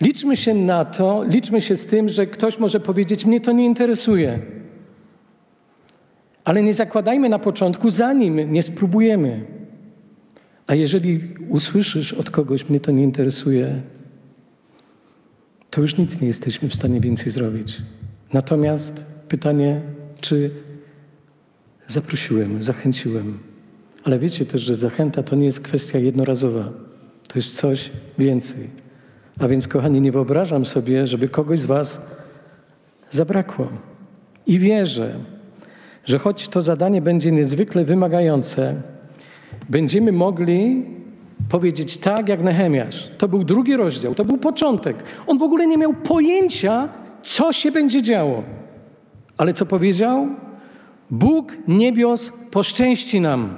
Liczmy 0.02 0.38
się 0.38 0.54
na 0.54 0.86
to, 0.86 1.24
liczmy 1.24 1.62
się 1.62 1.76
z 1.76 1.86
tym, 1.86 2.10
że 2.10 2.26
ktoś 2.28 2.60
może 2.60 2.80
powiedzieć: 2.80 3.26
Mnie 3.26 3.42
to 3.42 3.52
nie 3.52 3.66
interesuje. 3.66 4.40
Ale 6.44 6.64
nie 6.64 6.74
zakładajmy 6.74 7.30
na 7.30 7.40
początku, 7.40 7.90
zanim 7.90 8.54
nie 8.54 8.64
spróbujemy. 8.64 9.46
A 10.68 10.76
jeżeli 10.76 11.22
usłyszysz 11.50 12.14
od 12.14 12.30
kogoś, 12.30 12.70
mnie 12.70 12.80
to 12.80 12.92
nie 12.92 13.04
interesuje, 13.04 13.82
to 15.70 15.82
już 15.82 15.98
nic 15.98 16.22
nie 16.22 16.28
jesteśmy 16.28 16.70
w 16.70 16.76
stanie 16.76 17.00
więcej 17.00 17.32
zrobić. 17.32 17.82
Natomiast 18.34 19.06
pytanie, 19.28 19.82
czy 20.22 20.50
zaprosiłem, 21.88 22.64
zachęciłem. 22.64 23.40
Ale 24.04 24.20
wiecie 24.20 24.46
też, 24.46 24.62
że 24.62 24.76
zachęta 24.76 25.24
to 25.24 25.36
nie 25.36 25.46
jest 25.46 25.62
kwestia 25.62 26.00
jednorazowa. 26.00 26.70
To 27.28 27.40
jest 27.40 27.56
coś 27.56 27.92
więcej. 28.18 28.70
A 29.40 29.48
więc, 29.48 29.68
kochani, 29.68 30.02
nie 30.02 30.12
wyobrażam 30.12 30.66
sobie, 30.66 31.08
żeby 31.08 31.30
kogoś 31.30 31.62
z 31.62 31.66
Was 31.66 32.16
zabrakło. 33.12 33.70
I 34.48 34.60
wierzę, 34.60 35.16
że 36.06 36.20
choć 36.20 36.48
to 36.48 36.62
zadanie 36.62 37.02
będzie 37.02 37.32
niezwykle 37.32 37.86
wymagające, 37.86 38.82
będziemy 39.70 40.12
mogli 40.12 40.86
powiedzieć 41.50 41.98
tak 41.98 42.30
jak 42.30 42.44
Nehemiasz. 42.44 43.10
To 43.18 43.28
był 43.28 43.44
drugi 43.44 43.76
rozdział, 43.76 44.16
to 44.16 44.26
był 44.26 44.38
początek. 44.38 44.98
On 45.28 45.38
w 45.38 45.44
ogóle 45.44 45.68
nie 45.68 45.78
miał 45.78 45.94
pojęcia, 45.94 46.90
co 47.24 47.54
się 47.54 47.72
będzie 47.72 48.02
działo. 48.02 48.44
Ale 49.38 49.54
co 49.54 49.66
powiedział? 49.66 50.28
Bóg 51.12 51.58
niebios 51.68 52.34
poszczęści 52.52 53.22
nam. 53.22 53.56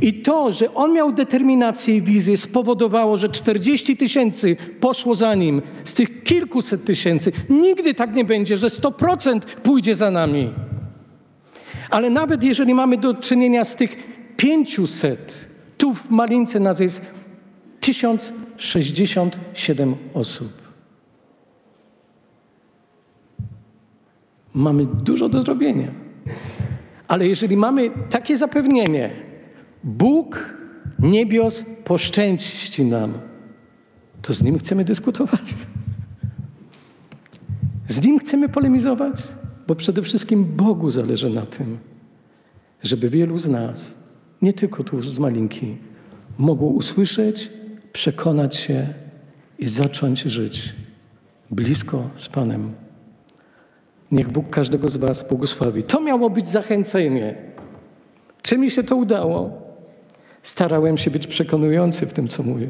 I 0.00 0.12
to, 0.12 0.52
że 0.52 0.74
on 0.74 0.92
miał 0.92 1.12
determinację 1.12 1.96
i 1.96 2.02
wizję, 2.02 2.36
spowodowało, 2.36 3.16
że 3.16 3.28
40 3.28 3.96
tysięcy 3.96 4.56
poszło 4.80 5.14
za 5.14 5.34
nim 5.34 5.62
z 5.84 5.94
tych 5.94 6.22
kilkuset 6.22 6.84
tysięcy. 6.84 7.32
Nigdy 7.48 7.94
tak 7.94 8.14
nie 8.14 8.24
będzie, 8.24 8.56
że 8.56 8.68
100% 8.68 9.40
pójdzie 9.40 9.94
za 9.94 10.10
nami. 10.10 10.50
Ale 11.90 12.10
nawet 12.10 12.42
jeżeli 12.42 12.74
mamy 12.74 12.96
do 12.96 13.14
czynienia 13.14 13.64
z 13.64 13.76
tych 13.76 14.15
500, 14.36 15.48
tu 15.78 15.94
w 15.94 16.10
Malince 16.10 16.60
nas 16.60 16.80
jest 16.80 17.06
1067 17.80 19.94
osób. 20.14 20.52
Mamy 24.54 24.86
dużo 24.86 25.28
do 25.28 25.42
zrobienia. 25.42 26.06
Ale 27.08 27.28
jeżeli 27.28 27.56
mamy 27.56 27.90
takie 28.10 28.36
zapewnienie, 28.36 29.10
Bóg 29.84 30.54
niebios 30.98 31.64
poszczęści 31.84 32.84
nam, 32.84 33.12
to 34.22 34.34
z 34.34 34.42
Nim 34.42 34.58
chcemy 34.58 34.84
dyskutować. 34.84 35.54
Z 37.88 38.06
Nim 38.06 38.18
chcemy 38.18 38.48
polemizować, 38.48 39.22
bo 39.66 39.74
przede 39.74 40.02
wszystkim 40.02 40.44
Bogu 40.44 40.90
zależy 40.90 41.30
na 41.30 41.46
tym, 41.46 41.78
żeby 42.82 43.10
wielu 43.10 43.38
z 43.38 43.48
nas, 43.48 44.05
nie 44.42 44.52
tylko 44.52 44.84
tu 44.84 45.02
z 45.02 45.18
Malinki, 45.18 45.76
mogło 46.38 46.68
usłyszeć, 46.68 47.50
przekonać 47.92 48.56
się 48.56 48.86
i 49.58 49.68
zacząć 49.68 50.20
żyć 50.20 50.74
blisko 51.50 52.10
z 52.16 52.28
Panem. 52.28 52.72
Niech 54.12 54.28
Bóg 54.28 54.50
każdego 54.50 54.88
z 54.88 54.96
Was 54.96 55.28
błogosławi. 55.28 55.82
To 55.82 56.00
miało 56.00 56.30
być 56.30 56.48
zachęcenie. 56.48 57.34
Czy 58.42 58.58
mi 58.58 58.70
się 58.70 58.82
to 58.82 58.96
udało? 58.96 59.62
Starałem 60.42 60.98
się 60.98 61.10
być 61.10 61.26
przekonujący 61.26 62.06
w 62.06 62.12
tym, 62.12 62.28
co 62.28 62.42
mówię. 62.42 62.68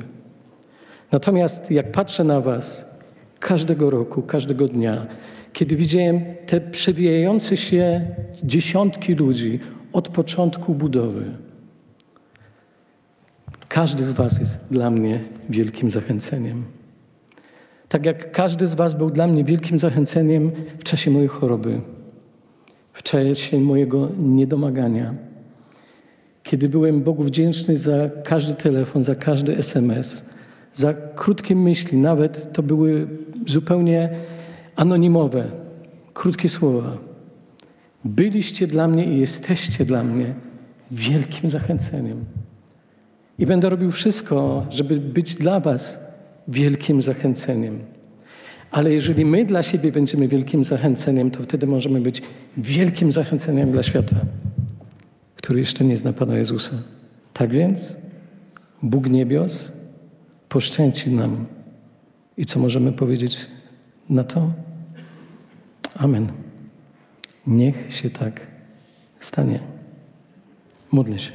Natomiast 1.12 1.70
jak 1.70 1.92
patrzę 1.92 2.24
na 2.24 2.40
Was 2.40 2.96
każdego 3.40 3.90
roku, 3.90 4.22
każdego 4.22 4.68
dnia, 4.68 5.06
kiedy 5.52 5.76
widziałem 5.76 6.20
te 6.46 6.60
przewijające 6.60 7.56
się 7.56 8.06
dziesiątki 8.44 9.14
ludzi 9.14 9.60
od 9.92 10.08
początku 10.08 10.74
budowy, 10.74 11.24
każdy 13.68 14.04
z 14.04 14.12
Was 14.12 14.38
jest 14.38 14.58
dla 14.70 14.90
mnie 14.90 15.20
wielkim 15.50 15.90
zachęceniem. 15.90 16.64
Tak 17.88 18.06
jak 18.06 18.32
każdy 18.32 18.66
z 18.66 18.74
Was 18.74 18.94
był 18.94 19.10
dla 19.10 19.26
mnie 19.26 19.44
wielkim 19.44 19.78
zachęceniem 19.78 20.50
w 20.78 20.84
czasie 20.84 21.10
mojej 21.10 21.28
choroby, 21.28 21.80
w 22.92 23.02
czasie 23.02 23.60
mojego 23.60 24.08
niedomagania, 24.18 25.14
kiedy 26.42 26.68
byłem 26.68 27.02
Bogu 27.02 27.22
wdzięczny 27.22 27.78
za 27.78 28.10
każdy 28.24 28.54
telefon, 28.54 29.04
za 29.04 29.14
każdy 29.14 29.56
SMS, 29.56 30.30
za 30.74 30.94
krótkie 30.94 31.56
myśli, 31.56 31.98
nawet 31.98 32.52
to 32.52 32.62
były 32.62 33.08
zupełnie 33.46 34.10
anonimowe, 34.76 35.44
krótkie 36.14 36.48
słowa. 36.48 36.98
Byliście 38.04 38.66
dla 38.66 38.88
mnie 38.88 39.04
i 39.04 39.20
jesteście 39.20 39.84
dla 39.84 40.04
mnie 40.04 40.34
wielkim 40.90 41.50
zachęceniem. 41.50 42.24
I 43.38 43.46
będę 43.46 43.70
robił 43.70 43.90
wszystko, 43.90 44.66
żeby 44.70 44.96
być 45.00 45.34
dla 45.34 45.60
Was 45.60 46.06
wielkim 46.48 47.02
zachęceniem. 47.02 47.78
Ale 48.70 48.92
jeżeli 48.92 49.24
my 49.24 49.44
dla 49.44 49.62
siebie 49.62 49.92
będziemy 49.92 50.28
wielkim 50.28 50.64
zachęceniem, 50.64 51.30
to 51.30 51.42
wtedy 51.42 51.66
możemy 51.66 52.00
być 52.00 52.22
wielkim 52.56 53.12
zachęceniem 53.12 53.72
dla 53.72 53.82
świata, 53.82 54.16
który 55.36 55.58
jeszcze 55.58 55.84
nie 55.84 55.96
zna 55.96 56.12
Pana 56.12 56.36
Jezusa. 56.36 56.72
Tak 57.32 57.50
więc 57.50 57.96
Bóg 58.82 59.08
niebios 59.08 59.72
poszczęci 60.48 61.10
nam. 61.10 61.46
I 62.36 62.46
co 62.46 62.60
możemy 62.60 62.92
powiedzieć 62.92 63.46
na 64.08 64.24
to? 64.24 64.52
Amen. 65.96 66.28
Niech 67.46 67.94
się 67.94 68.10
tak 68.10 68.40
stanie. 69.20 69.60
Módlę 70.92 71.18
się. 71.18 71.32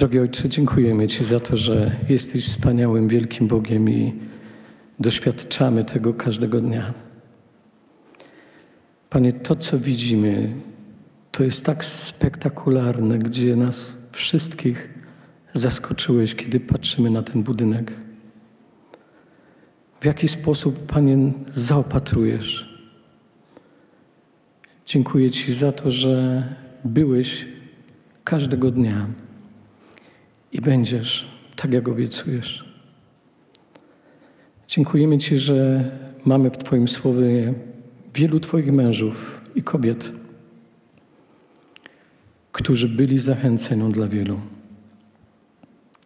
Drogi 0.00 0.18
Ojcze, 0.18 0.48
dziękujemy 0.48 1.08
Ci 1.08 1.24
za 1.24 1.40
to, 1.40 1.56
że 1.56 1.96
jesteś 2.08 2.46
wspaniałym, 2.46 3.08
wielkim 3.08 3.48
Bogiem 3.48 3.90
i 3.90 4.12
doświadczamy 5.00 5.84
tego 5.84 6.14
każdego 6.14 6.60
dnia. 6.60 6.94
Panie, 9.10 9.32
to 9.32 9.56
co 9.56 9.78
widzimy, 9.78 10.54
to 11.30 11.44
jest 11.44 11.66
tak 11.66 11.84
spektakularne, 11.84 13.18
gdzie 13.18 13.56
nas 13.56 14.08
wszystkich 14.12 14.88
zaskoczyłeś, 15.54 16.34
kiedy 16.34 16.60
patrzymy 16.60 17.10
na 17.10 17.22
ten 17.22 17.42
budynek. 17.42 17.92
W 20.00 20.04
jaki 20.04 20.28
sposób, 20.28 20.86
Panie, 20.86 21.32
zaopatrujesz? 21.54 22.80
Dziękuję 24.86 25.30
Ci 25.30 25.54
za 25.54 25.72
to, 25.72 25.90
że 25.90 26.44
byłeś 26.84 27.46
każdego 28.24 28.70
dnia 28.70 29.06
i 30.52 30.60
będziesz 30.60 31.26
tak, 31.56 31.72
jak 31.72 31.88
obiecujesz. 31.88 32.64
Dziękujemy 34.68 35.18
Ci, 35.18 35.38
że 35.38 35.84
mamy 36.24 36.50
w 36.50 36.58
Twoim 36.58 36.88
słowie 36.88 37.54
wielu 38.14 38.40
Twoich 38.40 38.72
mężów 38.72 39.40
i 39.54 39.62
kobiet, 39.62 40.12
którzy 42.52 42.88
byli 42.88 43.18
zachęcenią 43.18 43.92
dla 43.92 44.08
wielu. 44.08 44.40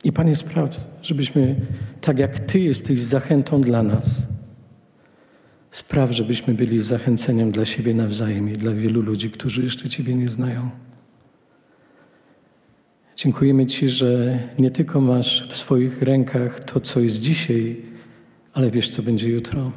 I 0.05 0.13
Panie, 0.13 0.37
spraw, 0.37 0.71
żebyśmy, 1.03 1.57
tak 2.01 2.19
jak 2.19 2.39
Ty 2.41 2.61
jesteś 2.61 3.01
zachętą 3.01 3.61
dla 3.61 3.83
nas, 3.83 4.27
spraw, 5.71 6.11
żebyśmy 6.11 6.55
byli 6.55 6.83
zachęceniem 6.83 7.53
dla 7.53 7.65
siebie 7.65 7.95
nawzajem 7.95 8.51
i 8.51 8.53
dla 8.53 8.73
wielu 8.73 9.03
ludzi, 9.03 9.31
którzy 9.31 9.63
jeszcze 9.63 9.89
Ciebie 9.89 10.15
nie 10.15 10.29
znają. 10.29 10.71
Dziękujemy 13.17 13.67
Ci, 13.67 13.89
że 13.89 14.39
nie 14.59 14.71
tylko 14.71 15.01
masz 15.01 15.49
w 15.53 15.57
swoich 15.57 16.03
rękach 16.03 16.65
to, 16.65 16.81
co 16.81 17.01
jest 17.01 17.21
dzisiaj, 17.21 17.77
ale 18.53 18.71
wiesz, 18.71 18.89
co 18.89 19.03
będzie 19.03 19.29
jutro. 19.29 19.73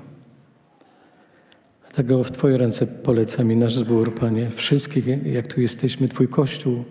Dlatego 1.82 2.24
w 2.24 2.32
Twoje 2.32 2.58
ręce 2.58 2.88
polecam 2.88 3.52
i 3.52 3.56
nasz 3.56 3.76
zbór, 3.76 4.16
Panie, 4.16 4.50
wszystkich, 4.50 5.06
jak 5.26 5.54
tu 5.54 5.62
jesteśmy, 5.62 6.08
Twój 6.08 6.28
Kościół, 6.28 6.84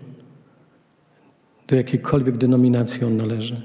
do 1.67 1.75
jakiejkolwiek 1.75 2.37
denominacji 2.37 3.03
on 3.03 3.17
należy. 3.17 3.61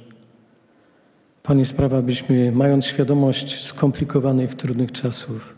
Panie, 1.43 1.65
sprawa, 1.65 2.03
byśmy, 2.03 2.53
mając 2.53 2.87
świadomość 2.87 3.65
skomplikowanych, 3.65 4.55
trudnych 4.55 4.93
czasów, 4.93 5.55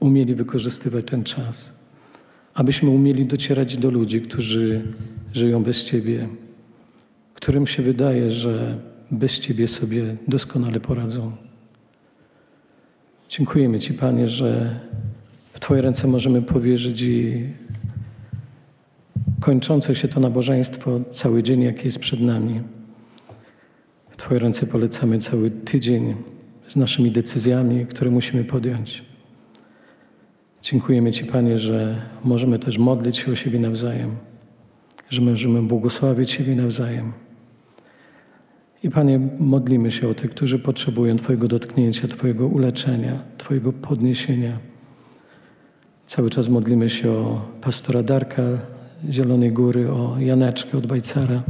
umieli 0.00 0.34
wykorzystywać 0.34 1.04
ten 1.04 1.24
czas, 1.24 1.72
abyśmy 2.54 2.90
umieli 2.90 3.26
docierać 3.26 3.76
do 3.76 3.90
ludzi, 3.90 4.20
którzy 4.20 4.82
żyją 5.32 5.62
bez 5.62 5.84
Ciebie, 5.84 6.28
którym 7.40 7.66
się 7.66 7.82
wydaje, 7.82 8.30
że 8.30 8.78
bez 9.10 9.40
Ciebie 9.40 9.68
sobie 9.68 10.16
doskonale 10.28 10.80
poradzą. 10.80 11.32
Dziękujemy 13.28 13.78
Ci, 13.78 13.94
Panie, 13.94 14.28
że 14.28 14.80
w 15.52 15.60
Twoje 15.60 15.82
ręce 15.82 16.08
możemy 16.08 16.42
powierzyć 16.42 17.02
i 17.02 17.46
kończące 19.40 19.94
się 19.94 20.08
to 20.08 20.20
nabożeństwo, 20.20 21.00
cały 21.10 21.42
dzień, 21.42 21.62
jaki 21.62 21.86
jest 21.86 21.98
przed 21.98 22.20
nami. 22.20 22.60
W 24.10 24.16
Twoje 24.16 24.40
ręce 24.40 24.66
polecamy 24.66 25.18
cały 25.18 25.50
tydzień 25.50 26.14
z 26.68 26.76
naszymi 26.76 27.10
decyzjami, 27.10 27.86
które 27.86 28.10
musimy 28.10 28.44
podjąć. 28.44 29.04
Dziękujemy 30.62 31.12
Ci, 31.12 31.24
Panie, 31.24 31.58
że 31.58 32.02
możemy 32.24 32.58
też 32.58 32.78
modlić 32.78 33.16
się 33.16 33.32
o 33.32 33.34
siebie 33.34 33.58
nawzajem, 33.58 34.16
że 35.10 35.20
możemy 35.20 35.62
błogosławić 35.62 36.30
siebie 36.30 36.56
nawzajem. 36.56 37.12
I 38.82 38.90
Panie, 38.90 39.20
modlimy 39.38 39.90
się 39.90 40.08
o 40.08 40.14
tych, 40.14 40.30
którzy 40.30 40.58
potrzebują 40.58 41.16
Twojego 41.16 41.48
dotknięcia, 41.48 42.08
Twojego 42.08 42.46
uleczenia, 42.46 43.18
Twojego 43.38 43.72
podniesienia. 43.72 44.58
Cały 46.06 46.30
czas 46.30 46.48
modlimy 46.48 46.90
się 46.90 47.10
o 47.10 47.40
pastora 47.60 48.02
Darka 48.02 48.42
Zielonej 49.10 49.52
Góry, 49.52 49.92
o 49.92 50.16
Janeczkę 50.18 50.78
od 50.78 50.86
Bajcara, 50.86 51.42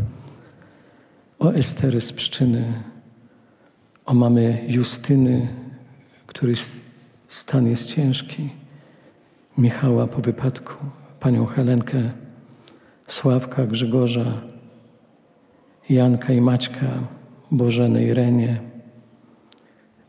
o 1.38 1.54
Estery 1.54 2.00
z 2.00 2.12
Pszczyny, 2.12 2.64
o 4.06 4.14
mamy 4.14 4.64
Justyny, 4.68 5.48
której 6.26 6.56
stan 7.28 7.66
jest 7.66 7.94
ciężki, 7.94 8.50
Michała 9.58 10.06
po 10.06 10.22
wypadku, 10.22 10.74
panią 11.20 11.46
Helenkę, 11.46 12.10
Sławka, 13.06 13.66
Grzegorza, 13.66 14.40
Janka 15.90 16.32
i 16.32 16.40
Maćka, 16.40 16.86
Bożenę 17.50 18.04
i 18.04 18.14
Renię. 18.14 18.60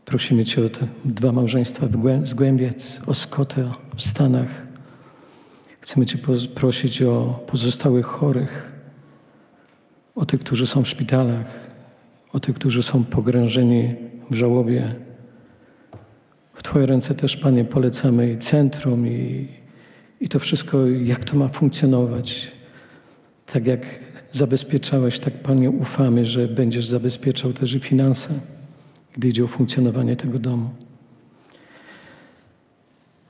Prosimy 0.04 0.44
Cię 0.44 0.66
o 0.66 0.68
te 0.68 0.86
dwa 1.04 1.32
małżeństwa 1.32 1.86
z 2.24 2.34
Głębiec, 2.34 3.00
o 3.06 3.14
Skotę 3.14 3.70
w 3.96 4.02
Stanach. 4.02 4.66
Chcemy 5.80 6.06
Cię 6.06 6.18
prosić 6.54 7.02
o 7.02 7.44
pozostałych 7.46 8.06
chorych, 8.06 8.72
o 10.14 10.26
tych, 10.26 10.40
którzy 10.40 10.66
są 10.66 10.82
w 10.82 10.88
szpitalach, 10.88 11.46
o 12.32 12.40
tych, 12.40 12.54
którzy 12.54 12.82
są 12.82 13.04
pogrążeni 13.04 13.94
w 14.30 14.34
żałobie. 14.34 14.94
W 16.54 16.62
Twoje 16.62 16.86
ręce 16.86 17.14
też, 17.14 17.36
Panie, 17.36 17.64
polecamy 17.64 18.32
i 18.32 18.38
centrum, 18.38 19.06
i, 19.06 19.48
i 20.20 20.28
to 20.28 20.38
wszystko, 20.38 20.86
jak 20.86 21.24
to 21.24 21.36
ma 21.36 21.48
funkcjonować. 21.48 22.52
Tak 23.46 23.66
jak 23.66 23.80
zabezpieczałeś, 24.32 25.18
tak 25.18 25.34
Panie 25.34 25.70
ufamy, 25.70 26.26
że 26.26 26.48
będziesz 26.48 26.86
zabezpieczał 26.86 27.52
też 27.52 27.74
i 27.74 27.80
finanse, 27.80 28.34
gdy 29.12 29.28
idzie 29.28 29.44
o 29.44 29.46
funkcjonowanie 29.46 30.16
tego 30.16 30.38
domu. 30.38 30.70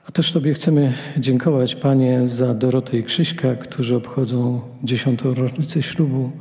A 0.07 0.11
też 0.11 0.31
Tobie 0.31 0.53
chcemy 0.53 0.93
dziękować, 1.17 1.75
Panie, 1.75 2.27
za 2.27 2.53
Dorotę 2.53 2.97
i 2.97 3.03
Krzyśka, 3.03 3.55
którzy 3.55 3.95
obchodzą 3.95 4.61
dziesiątą 4.83 5.33
rocznicę 5.33 5.81
ślubu. 5.81 6.31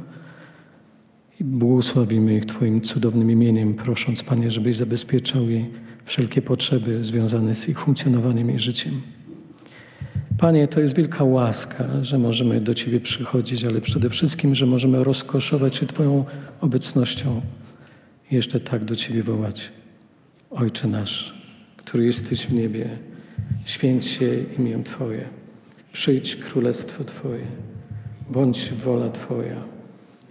I 1.41 1.45
błogosławimy 1.45 2.35
ich 2.35 2.47
Twoim 2.47 2.81
cudownym 2.81 3.31
imieniem, 3.31 3.75
prosząc, 3.75 4.23
Panie, 4.23 4.51
żebyś 4.51 4.77
zabezpieczał 4.77 5.51
jej 5.51 5.71
wszelkie 6.05 6.43
potrzeby 6.43 7.05
związane 7.05 7.55
z 7.55 7.69
ich 7.69 7.81
funkcjonowaniem 7.81 8.51
i 8.51 8.59
życiem. 8.59 9.01
Panie, 10.41 10.69
to 10.69 10.81
jest 10.81 10.97
wielka 10.97 11.25
łaska, 11.25 11.85
że 12.03 12.19
możemy 12.19 12.61
do 12.61 12.75
Ciebie 12.75 13.01
przychodzić, 13.01 13.65
ale 13.65 13.81
przede 13.81 14.11
wszystkim, 14.11 14.55
że 14.55 14.67
możemy 14.67 15.05
rozkoszować 15.05 15.77
się 15.77 15.87
Twoją 15.87 16.25
obecnością 16.61 17.41
i 18.31 18.35
jeszcze 18.35 18.61
tak 18.61 18.85
do 18.85 18.97
Ciebie 18.97 19.23
wołać. 19.23 19.73
Ojcze 20.51 20.89
nasz, 20.89 21.35
który 21.77 22.05
jesteś 22.05 22.47
w 22.47 22.53
niebie, 22.53 22.89
święć 23.65 24.07
się 24.07 24.45
imię 24.59 24.83
Twoje. 24.85 25.25
Przyjdź 25.93 26.37
królestwo 26.37 27.05
Twoje. 27.05 27.47
Bądź 28.31 28.73
wola 28.73 29.11
Twoja, 29.11 29.63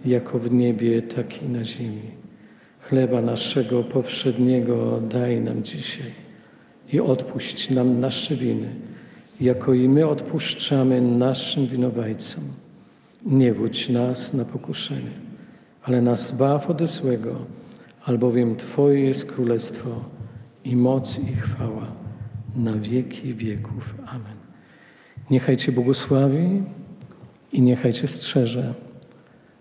jako 0.04 0.38
w 0.38 0.52
niebie, 0.52 1.02
tak 1.02 1.42
i 1.42 1.48
na 1.48 1.64
ziemi. 1.64 2.10
Chleba 2.80 3.22
naszego 3.22 3.82
powszedniego 3.82 5.00
daj 5.00 5.40
nam 5.40 5.62
dzisiaj 5.62 6.12
i 6.92 7.00
odpuść 7.00 7.70
nam 7.70 8.00
nasze 8.00 8.36
winy 8.36 8.89
jako 9.40 9.74
i 9.74 9.88
my 9.88 10.08
odpuszczamy 10.08 11.00
naszym 11.00 11.66
winowajcom. 11.66 12.44
Nie 13.26 13.54
wódź 13.54 13.88
nas 13.88 14.34
na 14.34 14.44
pokuszenie, 14.44 15.10
ale 15.82 16.02
nas 16.02 16.28
zbaw 16.28 16.70
ode 16.70 16.86
złego, 16.86 17.36
albowiem 18.04 18.56
Twoje 18.56 19.00
jest 19.00 19.32
królestwo 19.32 20.04
i 20.64 20.76
moc 20.76 21.18
i 21.18 21.36
chwała 21.36 21.86
na 22.56 22.72
wieki 22.72 23.34
wieków. 23.34 23.94
Amen. 24.06 24.36
Niechaj 25.30 25.56
Cię 25.56 25.72
błogosławi 25.72 26.62
i 27.52 27.62
niechaj 27.62 27.92
Cię 27.92 28.08
strzeże 28.08 28.74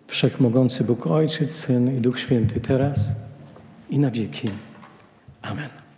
Wszechmogący 0.07 0.83
Bóg 0.83 1.07
Ojciec, 1.07 1.51
Syn 1.51 1.97
i 1.97 2.01
Duch 2.01 2.19
Święty 2.19 2.59
teraz 2.59 3.11
i 3.89 3.99
na 3.99 4.11
wieki. 4.11 4.49
Amen. 5.41 5.88